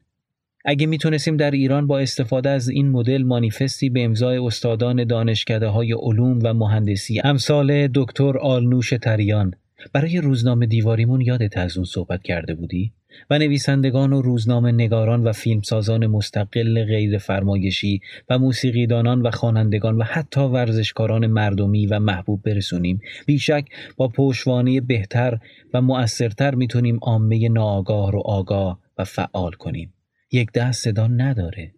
اگه 0.64 0.86
می‌تونستیم 0.86 1.36
در 1.36 1.50
ایران 1.50 1.86
با 1.86 1.98
استفاده 1.98 2.50
از 2.50 2.68
این 2.68 2.90
مدل 2.90 3.22
مانیفستی 3.22 3.90
به 3.90 4.04
امضای 4.04 4.38
استادان 4.38 5.04
دانشکده 5.04 5.66
های 5.66 5.92
علوم 5.92 6.38
و 6.42 6.54
مهندسی 6.54 7.20
امثال 7.24 7.88
دکتر 7.94 8.38
آلنوش 8.38 8.90
تریان 9.02 9.54
برای 9.92 10.18
روزنامه 10.18 10.66
دیواریمون 10.66 11.20
یادت 11.20 11.56
از 11.56 11.76
اون 11.76 11.84
صحبت 11.84 12.22
کرده 12.22 12.54
بودی؟ 12.54 12.92
و 13.30 13.38
نویسندگان 13.38 14.12
و 14.12 14.22
روزنامه 14.22 14.72
نگاران 14.72 15.24
و 15.24 15.32
فیلمسازان 15.32 16.06
مستقل 16.06 16.84
غیر 16.84 17.18
فرمایشی 17.18 18.00
و 18.30 18.38
موسیقیدانان 18.38 19.22
و 19.22 19.30
خوانندگان 19.30 19.96
و 19.96 20.02
حتی 20.02 20.40
ورزشکاران 20.40 21.26
مردمی 21.26 21.86
و 21.86 21.98
محبوب 21.98 22.42
برسونیم. 22.42 23.00
بیشک 23.26 23.64
با 23.96 24.08
پشوانه 24.08 24.80
بهتر 24.80 25.38
و 25.74 25.80
مؤثرتر 25.80 26.54
می‌تونیم 26.54 26.98
عامه 27.02 27.48
ناآگاه 27.48 28.12
رو 28.12 28.22
آگاه 28.24 28.80
و 28.98 29.04
فعال 29.04 29.52
کنیم. 29.52 29.94
یک 30.32 30.52
دست 30.52 30.84
صدا 30.84 31.06
نداره. 31.06 31.77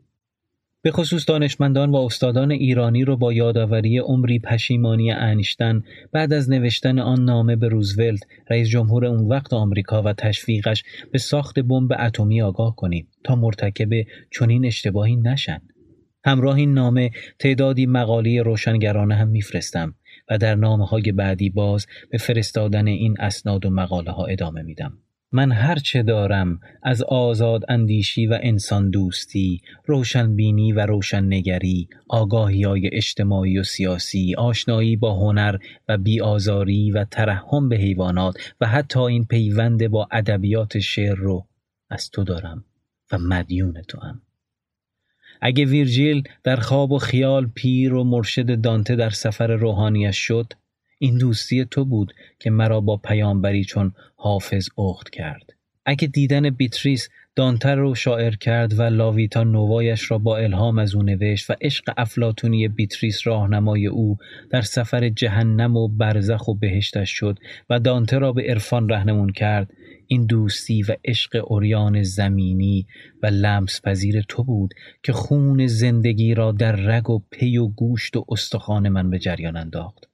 به 0.82 0.90
خصوص 0.90 1.28
دانشمندان 1.28 1.90
و 1.90 1.96
استادان 1.96 2.50
ایرانی 2.50 3.04
رو 3.04 3.16
با 3.16 3.32
یادآوری 3.32 3.98
عمری 3.98 4.38
پشیمانی 4.38 5.12
انیشتن 5.12 5.82
بعد 6.12 6.32
از 6.32 6.50
نوشتن 6.50 6.98
آن 6.98 7.24
نامه 7.24 7.56
به 7.56 7.68
روزولت 7.68 8.20
رئیس 8.50 8.68
جمهور 8.68 9.04
اون 9.04 9.28
وقت 9.28 9.52
آمریکا 9.52 10.02
و 10.02 10.12
تشویقش 10.12 10.82
به 11.12 11.18
ساخت 11.18 11.58
بمب 11.58 11.92
اتمی 11.98 12.42
آگاه 12.42 12.76
کنیم 12.76 13.08
تا 13.24 13.36
مرتکب 13.36 13.88
چنین 14.32 14.66
اشتباهی 14.66 15.16
نشن. 15.16 15.60
همراه 16.24 16.56
این 16.56 16.74
نامه 16.74 17.10
تعدادی 17.38 17.86
مقاله 17.86 18.42
روشنگرانه 18.42 19.14
هم 19.14 19.28
میفرستم 19.28 19.94
و 20.30 20.38
در 20.38 20.54
نامه 20.54 20.86
های 20.86 21.12
بعدی 21.12 21.50
باز 21.50 21.86
به 22.10 22.18
فرستادن 22.18 22.86
این 22.86 23.16
اسناد 23.18 23.66
و 23.66 23.70
مقاله 23.70 24.10
ها 24.10 24.26
ادامه 24.26 24.62
میدم. 24.62 24.98
من 25.32 25.52
هرچه 25.52 26.02
دارم 26.02 26.60
از 26.82 27.02
آزاد 27.02 27.64
اندیشی 27.68 28.26
و 28.26 28.38
انسان 28.42 28.90
دوستی، 28.90 29.60
روشنبینی 29.86 30.72
و 30.72 30.86
روشننگری، 30.86 31.88
آگاهی 32.08 32.62
های 32.62 32.90
اجتماعی 32.92 33.58
و 33.58 33.62
سیاسی، 33.62 34.34
آشنایی 34.34 34.96
با 34.96 35.14
هنر 35.14 35.56
و 35.88 35.98
بیآزاری 35.98 36.90
و 36.90 37.04
ترحم 37.04 37.68
به 37.68 37.76
حیوانات 37.76 38.54
و 38.60 38.66
حتی 38.66 39.00
این 39.00 39.24
پیوند 39.24 39.88
با 39.88 40.08
ادبیات 40.12 40.78
شعر 40.78 41.14
رو 41.14 41.46
از 41.90 42.10
تو 42.10 42.24
دارم 42.24 42.64
و 43.12 43.18
مدیون 43.18 43.82
توام. 43.88 44.22
اگه 45.40 45.64
ویرجیل 45.64 46.22
در 46.44 46.56
خواب 46.56 46.92
و 46.92 46.98
خیال 46.98 47.46
پیر 47.46 47.94
و 47.94 48.04
مرشد 48.04 48.60
دانته 48.60 48.96
در 48.96 49.10
سفر 49.10 49.46
روحانیش 49.46 50.16
شد 50.16 50.52
این 50.98 51.18
دوستی 51.18 51.64
تو 51.64 51.84
بود 51.84 52.12
که 52.38 52.50
مرا 52.50 52.80
با 52.80 52.96
پیامبری 52.96 53.64
چون 53.64 53.92
حافظ 54.22 54.68
اخت 54.78 55.10
کرد. 55.10 55.52
اگه 55.86 56.08
دیدن 56.08 56.50
بیتریس 56.50 57.08
دانته 57.36 57.74
رو 57.74 57.94
شاعر 57.94 58.36
کرد 58.36 58.78
و 58.78 58.82
La 58.82 59.03
Vita 59.03 59.44
Nuova 59.44 59.85
یش 59.86 60.10
را 60.10 60.18
با 60.18 60.36
الهام 60.36 60.78
از 60.78 60.94
او 60.94 61.02
نوشت 61.02 61.50
و 61.50 61.54
عشق 61.60 61.92
افلاتونی 61.96 62.68
بیتریس 62.68 63.26
راهنمای 63.26 63.86
او 63.86 64.16
در 64.50 64.62
سفر 64.62 65.08
جهنم 65.08 65.76
و 65.76 65.88
برزخ 65.88 66.48
و 66.48 66.54
بهشتش 66.54 67.10
شد 67.10 67.38
و 67.70 67.78
دانته 67.78 68.18
را 68.18 68.32
به 68.32 68.42
عرفان 68.42 68.88
رهنمون 68.88 69.32
کرد 69.32 69.70
این 70.06 70.26
دوستی 70.26 70.82
و 70.82 70.96
عشق 71.04 71.44
اوریان 71.50 72.02
زمینی 72.02 72.86
و 73.22 73.26
لمس 73.26 73.80
پذیر 73.84 74.22
تو 74.28 74.44
بود 74.44 74.74
که 75.02 75.12
خون 75.12 75.66
زندگی 75.66 76.34
را 76.34 76.52
در 76.52 76.72
رگ 76.72 77.10
و 77.10 77.20
پی 77.30 77.58
و 77.58 77.66
گوشت 77.66 78.16
و 78.16 78.24
استخوان 78.28 78.88
من 78.88 79.10
به 79.10 79.18
جریان 79.18 79.56
انداخت. 79.56 80.09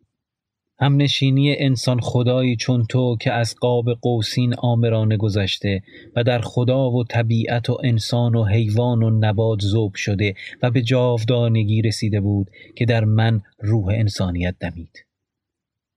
همنشینی 0.79 1.57
انسان 1.59 2.01
خدایی 2.01 2.57
چون 2.57 2.85
تو 2.85 3.17
که 3.21 3.33
از 3.33 3.55
قاب 3.55 3.93
قوسین 3.93 4.55
آمرانه 4.55 5.17
گذشته 5.17 5.83
و 6.17 6.25
در 6.25 6.41
خدا 6.41 6.91
و 6.91 7.05
طبیعت 7.05 7.71
و 7.71 7.79
انسان 7.85 8.35
و 8.35 8.45
حیوان 8.45 9.03
و 9.03 9.11
نبات 9.11 9.61
زوب 9.61 9.95
شده 9.95 10.35
و 10.62 10.71
به 10.71 10.83
جاودانگی 10.83 11.83
رسیده 11.83 12.21
بود 12.21 12.51
که 12.77 12.85
در 12.85 13.05
من 13.05 13.41
روح 13.61 13.89
انسانیت 13.89 14.55
دمید. 14.61 15.07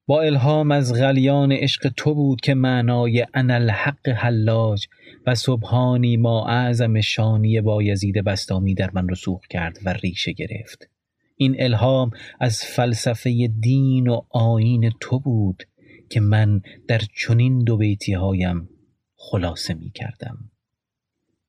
با 0.07 0.21
الهام 0.21 0.71
از 0.71 0.93
غلیان 0.93 1.51
عشق 1.51 1.91
تو 1.97 2.13
بود 2.13 2.41
که 2.41 2.53
معنای 2.53 3.25
انا 3.33 3.53
الحق 3.53 4.09
حلاج 4.09 4.87
و 5.27 5.35
سبحانی 5.35 6.17
ما 6.17 6.47
اعظم 6.47 7.01
شانی 7.01 7.61
بایزید 7.61 8.23
بستامی 8.23 8.73
در 8.73 8.89
من 8.93 9.09
رسوخ 9.09 9.47
کرد 9.47 9.77
و 9.85 9.93
ریشه 9.93 10.31
گرفت. 10.31 10.98
این 11.41 11.55
الهام 11.59 12.11
از 12.39 12.63
فلسفه 12.63 13.49
دین 13.59 14.07
و 14.07 14.21
آین 14.29 14.91
تو 15.01 15.19
بود 15.19 15.63
که 16.09 16.19
من 16.19 16.61
در 16.87 17.01
چنین 17.15 17.63
دو 17.63 17.77
بیتی 17.77 18.13
هایم 18.13 18.69
خلاصه 19.15 19.73
می 19.73 19.91
کردم 19.91 20.37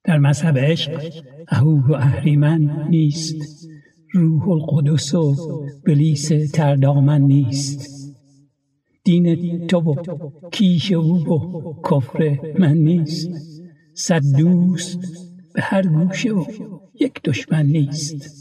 در 0.05 0.19
مذهب 0.19 0.59
عشق 0.59 1.13
اهوه 1.49 1.87
و 1.87 1.93
اهریمن 1.93 2.87
نیست 2.89 3.37
روح 4.13 4.49
القدس 4.49 5.15
و 5.15 5.37
بلیس 5.87 6.29
تردامن 6.29 7.21
نیست. 7.21 8.01
دین 9.05 9.67
تو 9.67 9.79
و 9.81 9.95
کیش 10.51 10.93
او 10.93 11.29
و 11.29 11.75
کفر 11.91 12.39
من 12.59 12.77
نیست. 12.77 13.31
صد 13.95 14.23
دوست 14.39 14.99
به 15.55 15.63
هر 15.63 15.87
گوشه 15.87 16.33
و 16.33 16.45
یک 17.01 17.23
دشمن 17.25 17.67
نیست. 17.67 18.40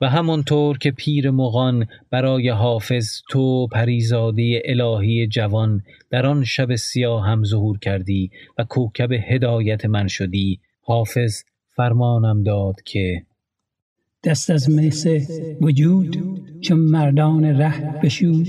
و 0.00 0.08
همانطور 0.08 0.78
که 0.78 0.90
پیر 0.90 1.30
مغان 1.30 1.86
برای 2.10 2.48
حافظ 2.48 3.20
تو 3.30 3.66
پریزاده 3.66 4.62
الهی 4.64 5.26
جوان 5.26 5.82
در 6.10 6.26
آن 6.26 6.44
شب 6.44 6.74
سیاه 6.74 7.26
هم 7.26 7.44
ظهور 7.44 7.78
کردی 7.78 8.30
و 8.58 8.64
کوکب 8.64 9.12
هدایت 9.12 9.84
من 9.84 10.08
شدی 10.08 10.60
حافظ 10.80 11.42
فرمانم 11.76 12.42
داد 12.42 12.82
که 12.84 13.22
دست 14.24 14.50
از 14.50 14.70
مس 14.70 15.06
وجود 15.60 16.16
چون 16.60 16.78
مردان 16.78 17.44
ره 17.44 18.00
بشود 18.02 18.46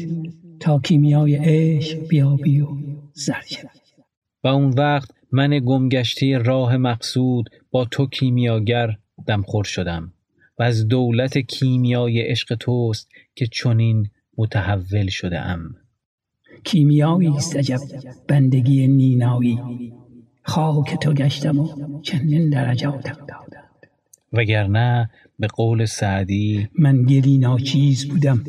تا 0.60 0.80
کیمیای 0.80 1.36
عشق 1.36 2.08
بیابی 2.08 2.62
و 2.62 2.68
زر 3.14 3.42
و 4.44 4.48
اون 4.48 4.70
وقت 4.70 5.12
من 5.32 5.60
گمگشته 5.66 6.38
راه 6.38 6.78
مقصود 6.78 7.50
با 7.72 7.86
تو 7.86 8.08
کیمیاگر 8.08 8.98
دمخور 9.28 9.64
شدم. 9.64 10.14
و 10.60 10.64
از 10.64 10.88
دولت 10.88 11.38
کیمیای 11.38 12.22
عشق 12.22 12.56
توست 12.56 13.10
که 13.36 13.48
چنین 13.48 14.10
متحول 14.38 15.08
شده 15.08 15.40
ام 15.40 15.76
کیمیایی 16.64 17.28
است 17.28 17.56
عجب 17.56 17.80
بندگی 18.28 18.88
نینایی. 18.88 19.60
خاک 20.44 21.00
تو 21.00 21.14
گشتم 21.14 21.60
و 21.60 22.02
چندین 22.02 22.50
درجاتم 22.50 23.14
دادم 23.14 23.64
وگرنه 24.34 25.10
به 25.40 25.48
قول 25.48 25.86
سعدی 25.86 26.68
من 26.80 27.04
گلی 27.04 27.38
ناچیز 27.38 28.08
بودم 28.08 28.44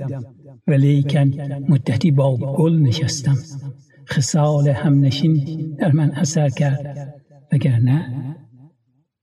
ولیکن 0.66 1.32
مدتی 1.68 2.10
با 2.10 2.36
گل 2.36 2.78
نشستم. 2.78 3.38
خسال 4.06 4.68
همنشین 4.68 5.74
در 5.78 5.92
من 5.92 6.10
اثر 6.10 6.48
کرد 6.48 7.14
وگرنه 7.52 8.36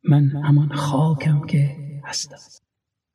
من 0.10 0.24
همان 0.24 0.69
خاکم 0.69 1.45
که 1.45 1.71
هستم. 2.04 2.64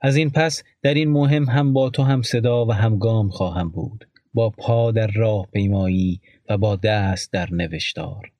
از 0.01 0.17
این 0.17 0.31
پس 0.31 0.63
در 0.83 0.95
این 0.95 1.11
مهم 1.11 1.45
هم 1.45 1.73
با 1.73 1.91
تو 1.91 2.03
هم 2.03 2.23
صدا 2.23 2.67
و 2.67 2.73
هم 2.73 2.99
گام 2.99 3.29
خواهم 3.29 3.71
بود. 3.71 4.09
با 4.35 4.51
پا 4.51 4.91
در 4.91 5.07
راه 5.07 5.47
پیمایی 5.53 6.21
و 6.49 6.59
با 6.59 6.77
دست 6.77 7.33
در 7.33 7.55
نوشتار. 7.55 8.33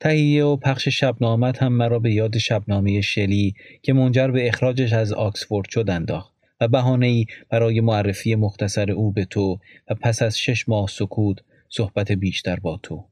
تهیه 0.00 0.44
و 0.44 0.56
پخش 0.56 0.88
شبنامت 0.88 1.62
هم 1.62 1.72
مرا 1.72 1.98
به 1.98 2.12
یاد 2.12 2.38
شبنامه 2.38 3.00
شلی 3.00 3.54
که 3.82 3.92
منجر 3.92 4.28
به 4.28 4.48
اخراجش 4.48 4.92
از 4.92 5.12
آکسفورد 5.12 5.68
شد 5.68 5.90
انداخت 5.90 6.34
و 6.60 6.68
بهانه 6.68 7.06
ای 7.06 7.26
برای 7.50 7.80
معرفی 7.80 8.34
مختصر 8.34 8.90
او 8.90 9.12
به 9.12 9.24
تو 9.24 9.58
و 9.90 9.94
پس 9.94 10.22
از 10.22 10.38
شش 10.38 10.68
ماه 10.68 10.86
سکوت 10.88 11.38
صحبت 11.68 12.12
بیشتر 12.12 12.56
با 12.56 12.80
تو. 12.82 13.04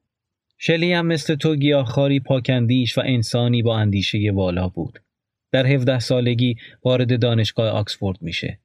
شلی 0.59 0.92
هم 0.92 1.07
مثل 1.07 1.35
تو 1.35 1.57
گیاهخواری 1.57 2.20
پاکندیش 2.20 2.98
و 2.98 3.03
انسانی 3.05 3.62
با 3.62 3.79
اندیشه 3.79 4.31
والا 4.35 4.68
بود. 4.68 4.98
در 5.53 5.67
17 5.67 5.99
سالگی 5.99 6.57
وارد 6.85 7.21
دانشگاه 7.21 7.69
آکسفورد 7.69 8.23
میشه 8.23 8.59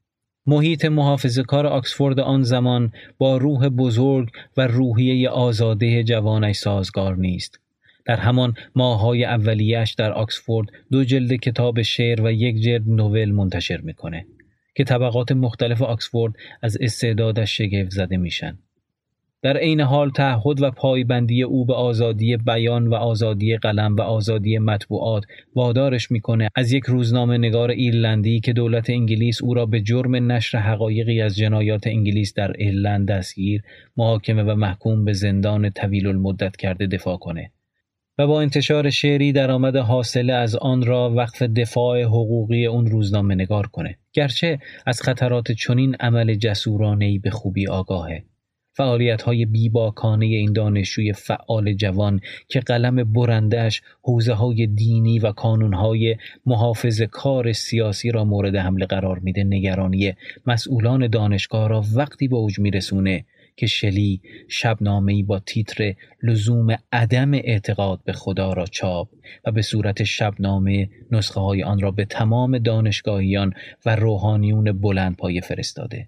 محیط 0.46 0.86
محافظ 0.86 1.40
کار 1.40 1.68
آکسفورد 1.68 2.20
آن 2.20 2.44
زمان 2.44 2.92
با 3.18 3.38
روح 3.38 3.70
بزرگ 3.70 4.30
و 4.58 4.68
روحیه 4.68 5.30
آزاده 5.30 6.04
جوانش 6.04 6.56
سازگار 6.56 7.16
نیست 7.16 7.60
در 8.06 8.16
همان 8.16 8.54
ماهای 8.76 9.26
اولیش 9.26 9.94
در 9.94 10.12
آکسفورد 10.12 10.68
دو 10.92 11.04
جلد 11.04 11.34
کتاب 11.34 11.82
شعر 11.82 12.22
و 12.22 12.32
یک 12.32 12.62
جلد 12.62 12.84
نوول 12.88 13.32
منتشر 13.32 13.78
می‌کنه 13.78 14.26
که 14.76 14.84
طبقات 14.84 15.32
مختلف 15.32 15.82
آکسفورد 15.82 16.34
از 16.62 16.78
استعدادش 16.82 17.58
شگفت 17.58 17.92
زده 17.92 18.18
میشن. 18.18 18.58
در 19.44 19.58
عین 19.58 19.82
حال 19.82 20.10
تعهد 20.10 20.62
و 20.62 20.72
پایبندی 20.72 21.44
او 21.44 21.66
به 21.66 21.74
آزادی 21.74 22.38
بیان 22.38 22.88
و 22.88 22.94
آزادی 22.94 23.58
قلم 23.58 23.96
و 23.96 24.02
آزادی 24.02 24.58
مطبوعات 24.58 25.24
وادارش 25.56 26.12
می‌کنه. 26.12 26.50
از 26.56 26.72
یک 26.72 26.84
روزنامه 26.84 27.38
نگار 27.38 27.72
ایرلندی 27.72 28.40
که 28.40 28.54
دولت 28.54 28.90
انگلیس 28.90 29.44
او 29.44 29.54
را 29.54 29.66
به 29.66 29.82
جرم 29.82 30.32
نشر 30.32 30.58
حقایقی 30.58 31.22
از 31.22 31.36
جنایات 31.36 31.88
انگلیس 31.88 32.34
در 32.34 32.52
ایرلند 32.52 33.08
دستگیر 33.08 33.62
محاکمه 33.98 34.44
و 34.44 34.56
محکوم 34.56 35.06
به 35.06 35.14
زندان 35.14 35.70
طویل 35.70 36.08
المدت 36.08 36.56
کرده 36.56 36.88
دفاع 36.88 37.18
کنه 37.18 37.52
و 38.18 38.28
با 38.28 38.42
انتشار 38.42 38.90
شعری 38.90 39.32
درآمد 39.32 39.76
حاصله 39.76 40.34
از 40.34 40.56
آن 40.56 40.86
را 40.86 41.14
وقف 41.16 41.42
دفاع 41.42 42.04
حقوقی 42.04 42.66
اون 42.66 42.86
روزنامه 42.86 43.36
نگار 43.36 43.68
کنه. 43.68 43.98
گرچه 44.14 44.60
از 44.86 45.02
خطرات 45.02 45.52
چنین 45.52 45.96
عمل 45.96 46.34
جسورانه 46.34 47.20
به 47.20 47.30
خوبی 47.30 47.68
آگاهه. 47.68 48.24
فعالیت 48.74 49.22
های 49.22 49.46
بیباکانه 49.46 50.26
این 50.26 50.54
دانشجوی 50.54 51.14
فعال 51.14 51.74
جوان 51.74 52.20
که 52.48 52.60
قلم 52.60 53.14
برندش 53.14 53.82
حوزه 54.02 54.34
های 54.34 54.68
دینی 54.68 55.20
و 55.20 55.32
کانون 55.32 55.74
های 55.74 56.18
محافظ 56.46 57.02
کار 57.02 57.54
سیاسی 57.54 58.12
را 58.12 58.24
مورد 58.24 58.56
حمله 58.56 58.86
قرار 58.86 59.20
میده 59.20 59.44
نگرانی 59.44 60.14
مسئولان 60.48 61.08
دانشگاه 61.08 61.70
را 61.70 61.84
وقتی 61.96 62.28
به 62.28 62.36
اوج 62.36 62.60
میرسونه 62.60 63.26
که 63.56 63.68
شلی 63.68 64.22
شبنامه‌ای 64.48 65.24
با 65.24 65.40
تیتر 65.40 65.94
لزوم 66.24 66.78
عدم 66.92 67.34
اعتقاد 67.34 68.00
به 68.06 68.14
خدا 68.14 68.54
را 68.54 68.66
چاپ 68.66 69.10
و 69.46 69.52
به 69.52 69.62
صورت 69.62 70.04
شبنامه 70.04 70.90
نسخه 71.12 71.40
های 71.40 71.64
آن 71.64 71.80
را 71.80 71.92
به 71.92 72.06
تمام 72.06 72.58
دانشگاهیان 72.58 73.54
و 73.86 73.96
روحانیون 73.96 74.72
بلند 74.72 75.16
پایه 75.16 75.42
فرستاده. 75.42 76.08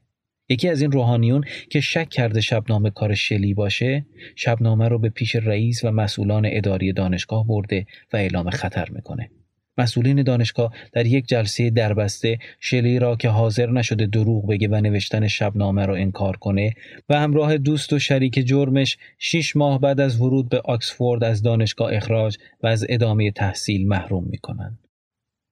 یکی 0.50 0.70
از 0.70 0.82
این 0.82 0.92
روحانیون 0.92 1.44
که 1.70 1.82
شک 1.82 2.10
کرده 2.10 2.42
شبنامه 2.42 2.90
کار 2.90 3.14
شلی 3.14 3.54
باشه 3.54 4.06
شبنامه 4.36 4.88
رو 4.88 5.00
به 5.00 5.10
پیش 5.10 5.36
رئیس 5.36 5.84
و 5.84 5.92
مسئولان 5.92 6.44
اداری 6.52 6.94
دانشگاه 6.94 7.48
برده 7.48 7.86
و 8.14 8.18
اعلام 8.18 8.50
خطر 8.50 8.90
می‌کنه. 8.90 9.30
مسئولین 9.78 10.24
دانشگاه 10.24 10.74
در 10.94 11.06
یک 11.06 11.26
جلسه 11.28 11.70
دربسته 11.70 12.40
شلی 12.60 13.00
را 13.00 13.16
که 13.16 13.30
حاضر 13.30 13.72
نشده 13.72 14.06
دروغ 14.06 14.48
بگه 14.48 14.68
و 14.68 14.76
نوشتن 14.76 15.28
شبنامه 15.28 15.86
را 15.86 15.96
انکار 15.96 16.38
کنه 16.38 16.74
و 17.10 17.20
همراه 17.20 17.58
دوست 17.58 17.94
و 17.94 18.00
شریک 18.00 18.34
جرمش 18.34 18.98
شیش 19.18 19.56
ماه 19.56 19.82
بعد 19.82 20.00
از 20.00 20.22
ورود 20.22 20.50
به 20.50 20.62
آکسفورد 20.66 21.24
از 21.24 21.43
دانشگاه 21.43 21.93
اخراج 21.93 22.38
و 22.64 22.68
از 22.68 22.86
ادامه 22.89 23.32
تحصیل 23.32 23.88
محروم 23.88 24.24
می‌کنند. 24.24 24.85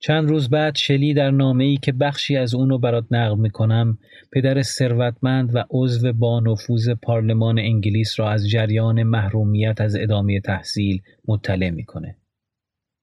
چند 0.06 0.30
روز 0.30 0.50
بعد 0.50 0.76
شلی 0.76 1.14
در 1.14 1.32
نامه 1.32 1.64
ای 1.64 1.78
که 1.78 1.92
بخشی 1.92 2.38
از 2.38 2.54
اونو 2.56 2.78
برات 2.78 3.06
نقل 3.12 3.40
می‌کنم 3.40 3.98
پدر 4.32 4.62
ثروتمند 4.62 5.56
و 5.56 5.64
عضو 5.70 6.14
با 6.14 6.40
نفوذ 6.40 6.90
پارلمان 6.90 7.60
انگلیس 7.60 8.20
را 8.20 8.32
از 8.32 8.50
جریان 8.50 9.04
محرومیت 9.04 9.82
از 9.82 9.96
ادامه 9.96 10.40
تحصیل 10.40 11.02
مطلع 11.28 11.70
می‌کنه. 11.70 12.18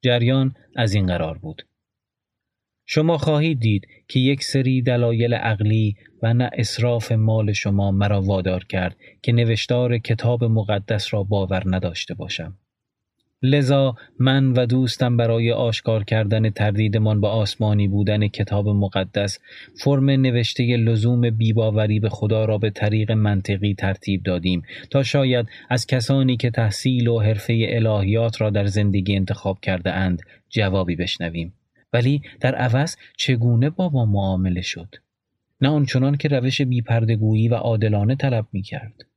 جریان 0.05 0.55
از 0.77 0.95
این 0.95 1.07
قرار 1.07 1.39
بود. 1.39 1.63
شما 2.87 3.19
خواهید 3.19 3.61
دید 3.61 3.87
که 4.09 4.21
یک 4.21 4.43
سری 4.43 4.83
دلایل 4.83 5.35
عقلی 5.35 5.97
و 6.23 6.35
نه 6.35 6.51
اصراف 6.53 7.13
مال 7.13 7.53
شما 7.53 7.91
مرا 7.91 8.23
وادار 8.23 8.65
کرد 8.65 8.97
که 9.23 9.33
نوشتار 9.33 9.99
کتاب 9.99 10.45
مقدس 10.45 11.15
را 11.15 11.23
باور 11.23 11.63
نداشته 11.67 12.15
باشم. 12.15 12.59
لذا 13.43 13.95
من 14.19 14.53
و 14.53 14.67
دوستم 14.67 15.17
برای 15.17 15.53
آشکار 15.53 16.05
کردن 16.05 16.51
تردیدمان 16.51 17.21
به 17.21 17.29
آسمانی 17.29 17.89
بودن 17.89 18.29
کتاب 18.29 18.69
مقدس 18.69 19.39
فرم 19.83 20.11
نوشته 20.11 20.77
لزوم 20.77 21.31
بیباوری 21.31 22.01
به 22.01 22.09
خدا 22.09 22.45
را 22.45 22.59
به 22.59 22.71
طریق 22.71 23.13
منطقی 23.13 23.75
ترتیب 23.75 24.23
دادیم 24.23 24.63
تا 24.91 25.03
شاید 25.03 25.47
از 25.71 25.87
کسانی 25.87 26.37
که 26.37 26.51
تحصیل 26.51 27.09
و 27.09 27.21
حرفه 27.21 27.67
الهیات 27.69 28.41
را 28.41 28.51
در 28.51 28.67
زندگی 28.67 29.17
انتخاب 29.17 29.61
کرده 29.61 29.93
اند 29.93 30.23
جوابی 30.49 30.97
بشنویم. 30.97 31.53
ولی 31.93 32.23
در 32.41 32.55
عوض 32.55 32.97
چگونه 33.17 33.71
با 33.71 33.89
ما 33.89 34.07
معامله 34.07 34.63
شد؟ 34.63 34.95
نه 35.61 35.69
آنچنان 35.69 36.17
که 36.17 36.29
روش 36.29 36.63
بیپردگویی 36.63 37.49
و 37.49 37.55
عادلانه 37.55 38.15
طلب 38.15 38.47
می 38.53 38.63
کرد 38.63 39.10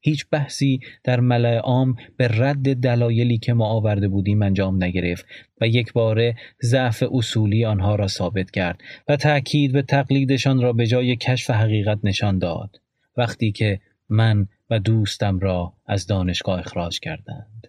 هیچ 0.00 0.26
بحثی 0.30 0.80
در 1.04 1.20
ملع 1.20 1.56
عام 1.56 1.96
به 2.16 2.28
رد 2.28 2.76
دلایلی 2.76 3.38
که 3.38 3.52
ما 3.52 3.66
آورده 3.66 4.08
بودیم 4.08 4.42
انجام 4.42 4.84
نگرفت 4.84 5.26
و 5.60 5.66
یک 5.66 5.92
باره 5.92 6.36
ضعف 6.62 7.04
اصولی 7.12 7.64
آنها 7.64 7.94
را 7.94 8.06
ثابت 8.06 8.50
کرد 8.50 8.80
و 9.08 9.16
تأکید 9.16 9.72
به 9.72 9.82
تقلیدشان 9.82 10.62
را 10.62 10.72
به 10.72 10.86
جای 10.86 11.16
کشف 11.16 11.50
حقیقت 11.50 11.98
نشان 12.04 12.38
داد 12.38 12.80
وقتی 13.16 13.52
که 13.52 13.80
من 14.08 14.48
و 14.70 14.78
دوستم 14.78 15.38
را 15.38 15.72
از 15.86 16.06
دانشگاه 16.06 16.58
اخراج 16.58 17.00
کردند. 17.00 17.66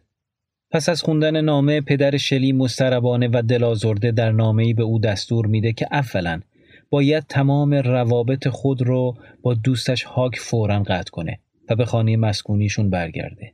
پس 0.71 0.89
از 0.89 1.01
خوندن 1.01 1.41
نامه 1.41 1.81
پدر 1.81 2.17
شلی 2.17 2.51
مستربانه 2.51 3.29
و 3.33 3.41
دلازرده 3.41 4.11
در 4.11 4.31
نامه‌ای 4.31 4.73
به 4.73 4.83
او 4.83 4.99
دستور 4.99 5.45
میده 5.45 5.73
که 5.73 5.87
اولا 5.91 6.41
باید 6.89 7.23
تمام 7.23 7.73
روابط 7.73 8.47
خود 8.47 8.81
رو 8.81 9.17
با 9.41 9.53
دوستش 9.53 10.03
هاک 10.03 10.35
فورا 10.39 10.83
قطع 10.83 11.11
کنه 11.11 11.39
و 11.69 11.75
به 11.75 11.85
خانه 11.85 12.17
مسکونیشون 12.17 12.89
برگرده. 12.89 13.53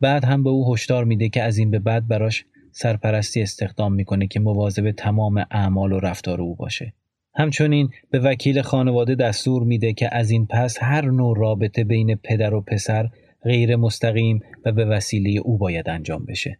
بعد 0.00 0.24
هم 0.24 0.42
به 0.42 0.50
او 0.50 0.74
هشدار 0.74 1.04
میده 1.04 1.28
که 1.28 1.42
از 1.42 1.58
این 1.58 1.70
به 1.70 1.78
بعد 1.78 2.08
براش 2.08 2.44
سرپرستی 2.72 3.42
استخدام 3.42 3.94
می‌کنه 3.94 4.26
که 4.26 4.40
مواظب 4.40 4.90
تمام 4.90 5.46
اعمال 5.50 5.92
و 5.92 6.00
رفتار 6.00 6.40
او 6.40 6.54
باشه. 6.54 6.92
همچنین 7.34 7.90
به 8.10 8.18
وکیل 8.18 8.62
خانواده 8.62 9.14
دستور 9.14 9.62
میده 9.62 9.92
که 9.92 10.14
از 10.14 10.30
این 10.30 10.46
پس 10.46 10.78
هر 10.80 11.04
نوع 11.04 11.38
رابطه 11.38 11.84
بین 11.84 12.14
پدر 12.14 12.54
و 12.54 12.60
پسر 12.60 13.08
غیر 13.42 13.76
مستقیم 13.76 14.40
و 14.64 14.72
به 14.72 14.84
وسیله 14.84 15.40
او 15.40 15.58
باید 15.58 15.88
انجام 15.88 16.24
بشه. 16.24 16.58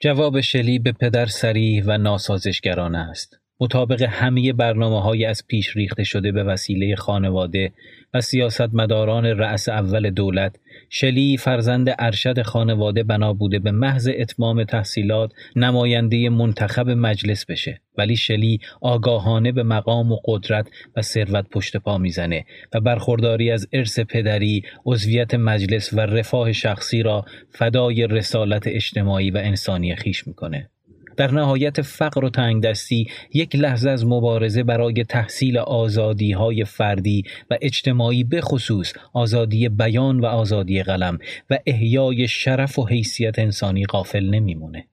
جواب 0.00 0.40
شلی 0.40 0.78
به 0.78 0.92
پدر 0.92 1.26
سریح 1.26 1.84
و 1.86 1.98
ناسازشگرانه 1.98 2.98
است. 2.98 3.38
مطابق 3.60 4.02
همه 4.02 4.52
برنامه 4.52 5.02
های 5.02 5.24
از 5.24 5.44
پیش 5.48 5.76
ریخته 5.76 6.04
شده 6.04 6.32
به 6.32 6.44
وسیله 6.44 6.96
خانواده 6.96 7.72
و 8.14 8.20
سیاستمداران 8.20 9.26
رأس 9.26 9.68
اول 9.68 10.10
دولت 10.10 10.56
شلی 10.90 11.36
فرزند 11.36 11.94
ارشد 11.98 12.42
خانواده 12.42 13.02
بنا 13.02 13.32
بوده 13.32 13.58
به 13.58 13.70
محض 13.70 14.10
اتمام 14.18 14.64
تحصیلات 14.64 15.32
نماینده 15.56 16.28
منتخب 16.28 16.90
مجلس 16.90 17.46
بشه. 17.46 17.80
ولی 17.98 18.16
شلی 18.16 18.60
آگاهانه 18.80 19.52
به 19.52 19.62
مقام 19.62 20.12
و 20.12 20.18
قدرت 20.24 20.68
و 20.96 21.02
ثروت 21.02 21.48
پشت 21.50 21.76
پا 21.76 21.98
می‌زنه 21.98 22.44
و 22.74 22.80
برخورداری 22.80 23.50
از 23.50 23.68
ارث 23.72 24.00
پدری 24.00 24.62
عضویت 24.86 25.34
مجلس 25.34 25.92
و 25.92 26.00
رفاه 26.00 26.52
شخصی 26.52 27.02
را 27.02 27.24
فدای 27.50 28.06
رسالت 28.06 28.66
اجتماعی 28.66 29.30
و 29.30 29.36
انسانی 29.36 29.96
خیش 29.96 30.26
می‌کنه. 30.26 30.70
در 31.16 31.30
نهایت 31.30 31.82
فقر 31.82 32.24
و 32.24 32.30
تنگدستی 32.30 33.06
یک 33.34 33.56
لحظه 33.56 33.90
از 33.90 34.06
مبارزه 34.06 34.62
برای 34.62 35.04
تحصیل 35.04 35.58
آزادی 35.58 36.32
های 36.32 36.64
فردی 36.64 37.24
و 37.50 37.58
اجتماعی 37.60 38.24
به 38.24 38.40
خصوص 38.40 38.92
آزادی 39.12 39.68
بیان 39.68 40.20
و 40.20 40.26
آزادی 40.26 40.82
قلم 40.82 41.18
و 41.50 41.58
احیای 41.66 42.28
شرف 42.28 42.78
و 42.78 42.86
حیثیت 42.86 43.38
انسانی 43.38 43.84
غافل 43.84 44.24
نمیمونه. 44.30 44.86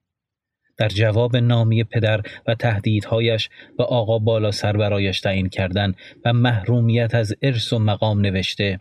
در 0.78 0.88
جواب 0.88 1.36
نامی 1.36 1.84
پدر 1.84 2.22
و 2.48 2.56
تهدیدهایش 2.56 3.50
به 3.78 3.84
آقا 3.84 4.20
بالا 4.20 4.52
سر 4.52 4.78
برایش 4.78 5.20
تعیین 5.20 5.50
کردن 5.50 5.94
و 6.26 6.34
محرومیت 6.34 7.16
از 7.16 7.34
ارث 7.42 7.74
و 7.74 7.80
مقام 7.80 8.22
نوشته 8.22 8.80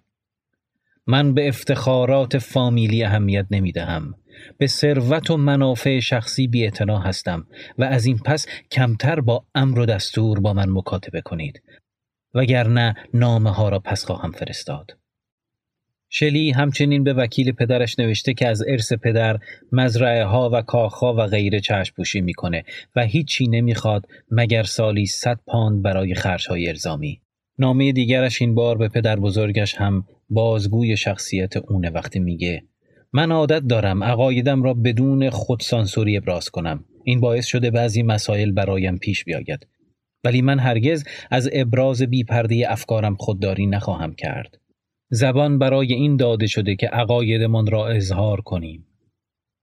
من 1.06 1.34
به 1.34 1.48
افتخارات 1.48 2.38
فامیلی 2.38 3.04
اهمیت 3.04 3.46
نمی 3.50 3.72
دهم. 3.72 4.14
به 4.58 4.66
ثروت 4.66 5.30
و 5.30 5.36
منافع 5.36 6.00
شخصی 6.00 6.46
بی 6.46 6.70
هستم 6.88 7.46
و 7.78 7.84
از 7.84 8.06
این 8.06 8.18
پس 8.18 8.46
کمتر 8.70 9.20
با 9.20 9.44
امر 9.54 9.78
و 9.78 9.86
دستور 9.86 10.40
با 10.40 10.52
من 10.52 10.70
مکاتبه 10.70 11.20
کنید 11.20 11.62
وگرنه 12.34 12.94
نامه 13.14 13.50
ها 13.50 13.68
را 13.68 13.78
پس 13.78 14.04
خواهم 14.04 14.32
فرستاد. 14.32 14.96
شلی 16.14 16.50
همچنین 16.50 17.04
به 17.04 17.12
وکیل 17.12 17.52
پدرش 17.52 17.98
نوشته 17.98 18.34
که 18.34 18.48
از 18.48 18.62
ارث 18.68 18.92
پدر 18.92 19.38
مزرعه 19.72 20.24
ها 20.24 20.50
و 20.52 20.62
کاخها 20.62 21.14
و 21.18 21.26
غیره 21.26 21.60
چشم 21.60 21.94
پوشی 21.96 22.20
می‌کنه 22.20 22.64
و 22.96 23.04
هیچی 23.04 23.46
نمی‌خواد 23.46 24.06
مگر 24.30 24.62
سالی 24.62 25.06
صد 25.06 25.38
پاند 25.46 25.82
برای 25.82 26.14
خرج 26.14 26.48
های 26.48 26.68
ارزامی. 26.68 27.20
نامه 27.58 27.92
دیگرش 27.92 28.42
این 28.42 28.54
بار 28.54 28.78
به 28.78 28.88
پدر 28.88 29.16
بزرگش 29.16 29.74
هم 29.74 30.04
بازگوی 30.30 30.96
شخصیت 30.96 31.56
اونه 31.56 31.90
وقتی 31.90 32.18
میگه 32.18 32.62
من 33.14 33.32
عادت 33.32 33.62
دارم 33.62 34.04
عقایدم 34.04 34.62
را 34.62 34.74
بدون 34.74 35.30
خودسانسوری 35.30 36.16
ابراز 36.16 36.50
کنم. 36.50 36.84
این 37.04 37.20
باعث 37.20 37.46
شده 37.46 37.70
بعضی 37.70 38.02
مسائل 38.02 38.52
برایم 38.52 38.98
پیش 38.98 39.24
بیاید. 39.24 39.66
ولی 40.24 40.42
من 40.42 40.58
هرگز 40.58 41.04
از 41.30 41.50
ابراز 41.52 42.02
بیپرده 42.02 42.64
افکارم 42.68 43.16
خودداری 43.16 43.66
نخواهم 43.66 44.14
کرد. 44.14 44.58
زبان 45.10 45.58
برای 45.58 45.92
این 45.92 46.16
داده 46.16 46.46
شده 46.46 46.76
که 46.76 46.86
عقایدمان 46.86 47.66
را 47.66 47.88
اظهار 47.88 48.40
کنیم. 48.40 48.86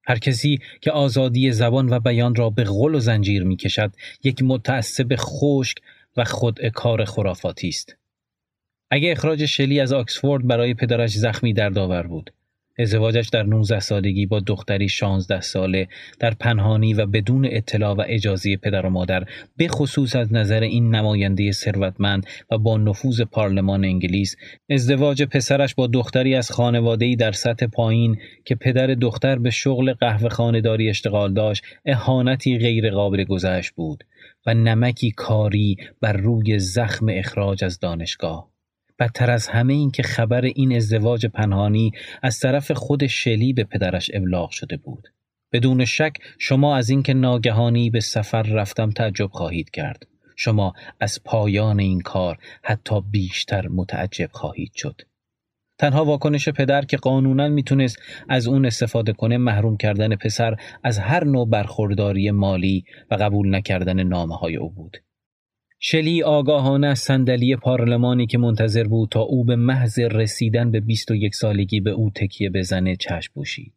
هر 0.08 0.20
کسی 0.20 0.60
که 0.82 0.92
آزادی 0.92 1.52
زبان 1.52 1.90
و 1.90 2.00
بیان 2.00 2.36
را 2.36 2.50
به 2.50 2.64
غل 2.64 2.96
و 2.96 3.00
زنجیر 3.00 3.44
می 3.44 3.56
کشد 3.56 3.92
یک 4.24 4.44
متعصب 4.44 5.16
خشک 5.16 5.78
و 6.18 6.24
خود 6.24 6.68
کار 6.68 7.06
خرافاتی 7.06 7.68
است. 7.68 7.96
اگه 8.92 9.12
اخراج 9.12 9.46
شلی 9.46 9.80
از 9.80 9.94
آکسفورد 9.94 10.48
برای 10.48 10.74
پدرش 10.74 11.12
زخمی 11.12 11.54
در 11.54 11.70
داور 11.70 12.08
بود 12.08 12.34
ازدواجش 12.80 13.30
در 13.30 13.44
19 13.44 13.80
سالگی 13.80 14.26
با 14.26 14.40
دختری 14.40 14.90
16 14.90 15.42
ساله 15.42 15.88
در 16.20 16.34
پنهانی 16.34 16.94
و 16.94 17.06
بدون 17.06 17.48
اطلاع 17.52 17.96
و 17.96 18.04
اجازه 18.08 18.58
پدر 18.58 18.86
و 18.86 18.90
مادر 18.90 19.24
به 19.58 19.68
خصوص 19.68 20.16
از 20.16 20.34
نظر 20.34 20.62
این 20.64 20.96
نماینده 20.96 21.52
ثروتمند 21.52 22.26
و 22.52 22.58
با 22.58 22.78
نفوذ 22.78 23.22
پارلمان 23.22 23.86
انگلیس 23.86 24.36
ازدواج 24.70 25.24
پسرش 25.24 25.76
با 25.76 25.88
دختری 25.88 26.36
از 26.36 26.52
خانواده‌ای 26.52 27.16
در 27.16 27.32
سطح 27.32 27.68
پایین 27.68 28.18
که 28.46 28.56
پدر 28.56 28.88
دختر 28.88 29.40
به 29.40 29.50
شغل 29.50 29.94
قهوه 29.94 30.30
خانهداری 30.30 30.90
اشتغال 30.90 31.34
داشت 31.34 31.64
اهانتی 31.86 32.58
غیر 32.58 32.92
قابل 32.92 33.24
گذشت 33.24 33.72
بود 33.72 34.04
و 34.46 34.54
نمکی 34.54 35.12
کاری 35.12 35.78
بر 36.02 36.14
روی 36.14 36.60
زخم 36.60 37.06
اخراج 37.10 37.64
از 37.64 37.80
دانشگاه. 37.80 38.59
بدتر 39.00 39.32
از 39.32 39.48
همه 39.48 39.74
این 39.74 39.92
که 39.92 40.04
خبر 40.04 40.46
این 40.46 40.76
ازدواج 40.76 41.26
پنهانی 41.26 41.92
از 42.22 42.40
طرف 42.40 42.72
خود 42.72 43.08
شلی 43.08 43.54
به 43.54 43.64
پدرش 43.64 44.12
ابلاغ 44.14 44.50
شده 44.50 44.78
بود. 44.78 45.08
بدون 45.52 45.86
شک 45.86 46.14
شما 46.40 46.78
از 46.78 46.90
اینکه 46.90 47.14
ناگهانی 47.14 47.90
به 47.90 48.00
سفر 48.00 48.44
رفتم 48.44 48.90
تعجب 48.90 49.30
خواهید 49.32 49.70
کرد. 49.70 50.08
شما 50.36 50.74
از 51.00 51.24
پایان 51.26 51.80
این 51.80 52.02
کار 52.02 52.38
حتی 52.64 53.02
بیشتر 53.02 53.68
متعجب 53.68 54.30
خواهید 54.32 54.72
شد. 54.76 55.02
تنها 55.78 56.06
واکنش 56.06 56.50
پدر 56.50 56.86
که 56.86 56.98
قانونا 56.98 57.48
می‌تونست 57.48 57.98
از 58.30 58.48
اون 58.48 58.66
استفاده 58.66 59.14
کنه 59.14 59.38
محروم 59.38 59.78
کردن 59.78 60.16
پسر 60.16 60.56
از 60.84 61.00
هر 61.00 61.24
نوع 61.24 61.50
برخورداری 61.50 62.32
مالی 62.32 62.84
و 63.12 63.16
قبول 63.16 63.56
نکردن 63.56 64.04
نامه 64.04 64.36
های 64.36 64.56
او 64.56 64.70
بود. 64.70 64.98
شلی 65.82 66.24
آگاهانه 66.24 66.88
از 66.88 67.00
صندلی 67.00 67.56
پارلمانی 67.56 68.28
که 68.28 68.38
منتظر 68.38 68.84
بود 68.84 69.10
تا 69.10 69.22
او 69.22 69.44
به 69.44 69.56
محض 69.56 70.00
رسیدن 70.00 70.72
به 70.72 70.80
21 70.80 71.36
سالگی 71.36 71.80
به 71.80 71.92
او 71.92 72.12
تکیه 72.16 72.50
بزنه 72.50 72.96
چشم 72.96 73.34
پوشید. 73.34 73.74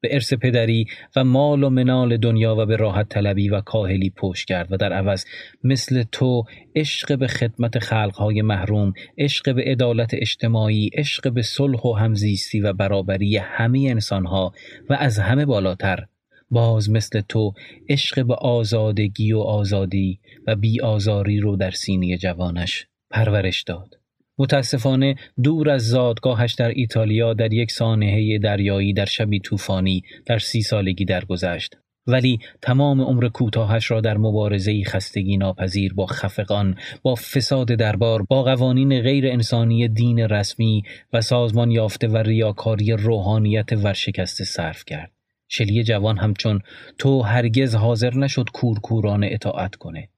به 0.00 0.14
ارث 0.14 0.34
پدری 0.34 0.86
و 1.16 1.24
مال 1.24 1.62
و 1.62 1.70
منال 1.70 2.16
دنیا 2.16 2.56
و 2.56 2.66
به 2.66 2.76
راحت 2.76 3.08
طلبی 3.08 3.48
و 3.48 3.60
کاهلی 3.60 4.10
پشت 4.10 4.48
کرد 4.48 4.72
و 4.72 4.76
در 4.76 4.92
عوض 4.92 5.24
مثل 5.64 6.04
تو 6.12 6.44
عشق 6.76 7.18
به 7.18 7.26
خدمت 7.26 7.78
خلقهای 7.78 8.42
محروم، 8.42 8.92
عشق 9.18 9.54
به 9.54 9.62
عدالت 9.62 10.14
اجتماعی، 10.14 10.90
عشق 10.94 11.32
به 11.32 11.42
صلح 11.42 11.80
و 11.80 11.92
همزیستی 11.92 12.60
و 12.60 12.72
برابری 12.72 13.36
همه 13.36 13.86
انسانها 13.90 14.52
و 14.90 14.94
از 14.94 15.18
همه 15.18 15.46
بالاتر 15.46 16.06
باز 16.52 16.90
مثل 16.90 17.20
تو 17.28 17.52
عشق 17.88 18.26
به 18.26 18.34
آزادگی 18.34 19.32
و 19.32 19.38
آزادی 19.38 20.18
و 20.46 20.56
بی 20.56 20.80
آزاری 20.80 21.40
رو 21.40 21.56
در 21.56 21.70
سینی 21.70 22.16
جوانش 22.16 22.86
پرورش 23.10 23.62
داد. 23.62 23.98
متاسفانه 24.38 25.16
دور 25.42 25.70
از 25.70 25.88
زادگاهش 25.88 26.54
در 26.54 26.68
ایتالیا 26.68 27.34
در 27.34 27.52
یک 27.52 27.70
سانحه 27.70 28.38
دریایی 28.38 28.92
در 28.92 29.04
شبی 29.04 29.40
طوفانی 29.40 30.02
در 30.26 30.38
سی 30.38 30.62
سالگی 30.62 31.04
درگذشت 31.04 31.76
ولی 32.06 32.38
تمام 32.62 33.00
عمر 33.00 33.28
کوتاهش 33.28 33.90
را 33.90 34.00
در 34.00 34.16
مبارزه 34.18 34.84
خستگی 34.84 35.36
ناپذیر 35.36 35.94
با 35.94 36.06
خفقان 36.06 36.76
با 37.02 37.14
فساد 37.14 37.66
دربار 37.66 38.22
با 38.22 38.42
قوانین 38.42 39.00
غیر 39.00 39.26
انسانی 39.26 39.88
دین 39.88 40.18
رسمی 40.18 40.82
و 41.12 41.20
سازمان 41.20 41.70
یافته 41.70 42.08
و 42.08 42.16
ریاکاری 42.16 42.92
روحانیت 42.92 43.72
ورشکسته 43.72 44.44
صرف 44.44 44.84
کرد 44.84 45.21
شلی 45.54 45.84
جوان 45.84 46.18
همچون 46.18 46.60
تو 46.98 47.22
هرگز 47.22 47.74
حاضر 47.74 48.14
نشد 48.14 48.44
کورکورانه 48.52 49.28
اطاعت 49.32 49.74
کنه 49.74 50.08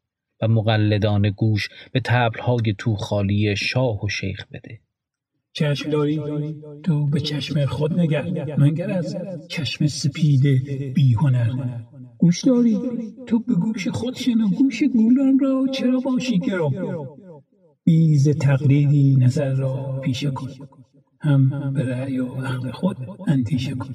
و 0.43 0.49
مقلدان 0.49 1.31
گوش 1.31 1.69
به 1.93 2.01
تبلهای 2.05 2.75
تو 2.79 2.97
خالی 2.97 3.57
شاه 3.57 4.05
و 4.05 4.09
شیخ 4.09 4.47
بده. 4.53 4.81
چشم 5.53 5.91
داری؟ 5.91 6.21
تو 6.83 7.07
به 7.07 7.21
چشم 7.21 7.67
خود 7.67 7.99
نگه 7.99 8.57
منگر 8.59 8.91
از 8.91 9.17
چشم 9.49 9.87
سپید 9.87 10.47
بیهنر. 10.95 11.51
گوش 12.19 12.45
داری؟ 12.45 12.79
تو 13.27 13.39
به 13.39 13.55
گوش 13.55 13.89
خود 13.89 14.17
شنو 14.17 14.49
گوش 14.49 14.83
گولان 14.83 15.39
را 15.39 15.67
چرا 15.73 16.01
باشی 16.01 16.39
گرم 16.39 17.07
بیز 17.85 18.29
تقلیدی 18.29 19.17
نظر 19.17 19.55
را 19.55 20.01
پیشه 20.05 20.31
کن. 20.31 20.51
هم 21.21 21.73
به 21.73 21.83
رأی 21.85 22.19
و 22.19 22.27
عقل 22.27 22.71
خود 22.71 22.97
اندیشه 23.27 23.75
کن. 23.75 23.95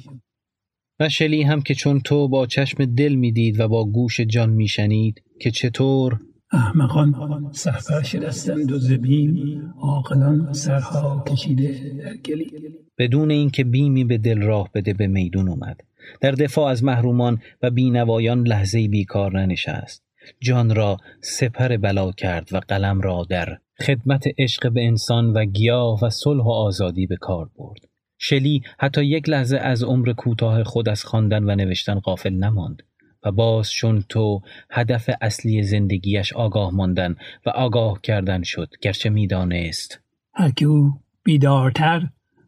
و 0.99 1.09
شلی 1.09 1.43
هم 1.43 1.61
که 1.61 1.75
چون 1.75 1.99
تو 1.99 2.27
با 2.27 2.45
چشم 2.45 2.85
دل 2.85 3.15
می‌دید 3.15 3.59
و 3.59 3.67
با 3.67 3.85
گوش 3.85 4.19
جان 4.19 4.49
میشنید 4.49 5.23
که 5.39 5.51
چطور؟ 5.51 6.19
احمقان 6.51 7.49
سرفر 7.51 8.01
شدستند 8.01 8.71
و 8.71 8.79
زبیم 8.79 9.73
عاقلان 9.81 10.53
سرها 10.53 11.23
کشیده 11.27 11.93
در 11.97 12.15
گلی. 12.15 12.51
بدون 12.97 13.31
اینکه 13.31 13.63
بیمی 13.63 14.03
به 14.03 14.17
دل 14.17 14.41
راه 14.41 14.69
بده 14.73 14.93
به 14.93 15.07
میدون 15.07 15.49
اومد. 15.49 15.81
در 16.21 16.31
دفاع 16.31 16.71
از 16.71 16.83
محرومان 16.83 17.41
و 17.61 17.69
بینوایان 17.71 18.47
لحظه 18.47 18.87
بیکار 18.87 19.39
ننشست. 19.39 20.03
جان 20.41 20.75
را 20.75 20.97
سپر 21.21 21.77
بلا 21.77 22.11
کرد 22.11 22.49
و 22.51 22.59
قلم 22.67 23.01
را 23.01 23.25
در 23.29 23.57
خدمت 23.87 24.23
عشق 24.37 24.71
به 24.71 24.85
انسان 24.85 25.33
و 25.33 25.45
گیاه 25.45 25.99
و 26.05 26.09
صلح 26.09 26.43
و 26.43 26.49
آزادی 26.49 27.07
به 27.07 27.15
کار 27.15 27.49
برد. 27.57 27.88
شلی 28.22 28.63
حتی 28.80 29.05
یک 29.05 29.30
لحظه 29.30 29.57
از 29.57 29.84
عمر 29.84 30.13
کوتاه 30.13 30.63
خود 30.63 30.89
از 30.89 31.03
خواندن 31.03 31.43
و 31.43 31.55
نوشتن 31.55 31.99
غافل 31.99 32.34
نماند 32.34 32.84
و 33.24 33.32
باز 33.32 33.72
چون 33.72 34.03
تو 34.09 34.41
هدف 34.72 35.09
اصلی 35.22 35.63
زندگیش 35.63 36.34
آگاه 36.34 36.76
ماندن 36.76 37.15
و 37.45 37.49
آگاه 37.49 38.01
کردن 38.01 38.43
شد 38.43 38.70
گرچه 38.82 39.09
می‌دانست. 39.09 39.99
هر 40.34 40.51
که 40.51 40.65
او 40.65 40.93
بیدارتر 41.24 42.07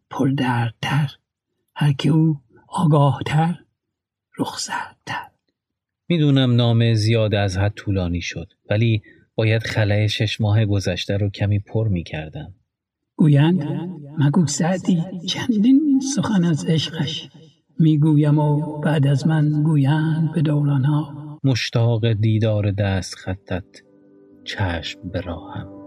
پردردتر. 0.10 1.12
هر 1.76 1.94
که 1.94 2.10
او 2.10 2.40
آگاهتر 2.68 3.56
رخصتتر. 4.40 5.28
می‌دونم 6.08 6.56
نامه 6.56 6.94
زیاد 6.94 7.36
از 7.36 7.58
حد 7.58 7.74
طولانی 7.74 8.22
شد 8.22 8.54
ولی 8.70 9.02
باید 9.36 9.64
خلای 9.64 10.10
شش 10.10 10.42
ماه 10.42 10.66
گذشته 10.66 11.18
رو 11.18 11.30
کمی 11.30 11.60
پر 11.60 11.88
می‌کردم. 11.88 12.54
گویند 13.22 13.64
مگو 14.18 14.46
سعدی 14.46 15.04
چندین 15.28 16.00
سخن 16.16 16.44
از 16.44 16.66
عشقش 16.66 17.30
می‌گویم 17.80 18.40
و 18.40 18.80
بعد 18.80 19.08
از 19.08 19.28
من 19.28 19.64
گویند 19.64 20.32
به 20.36 20.42
دورانها 20.42 21.14
مشتاق 21.44 22.14
دیدار 22.14 22.72
دست 22.72 23.16
خطت 23.16 23.64
چشم 24.44 25.00
به 25.10 25.22
راهم. 25.22 25.81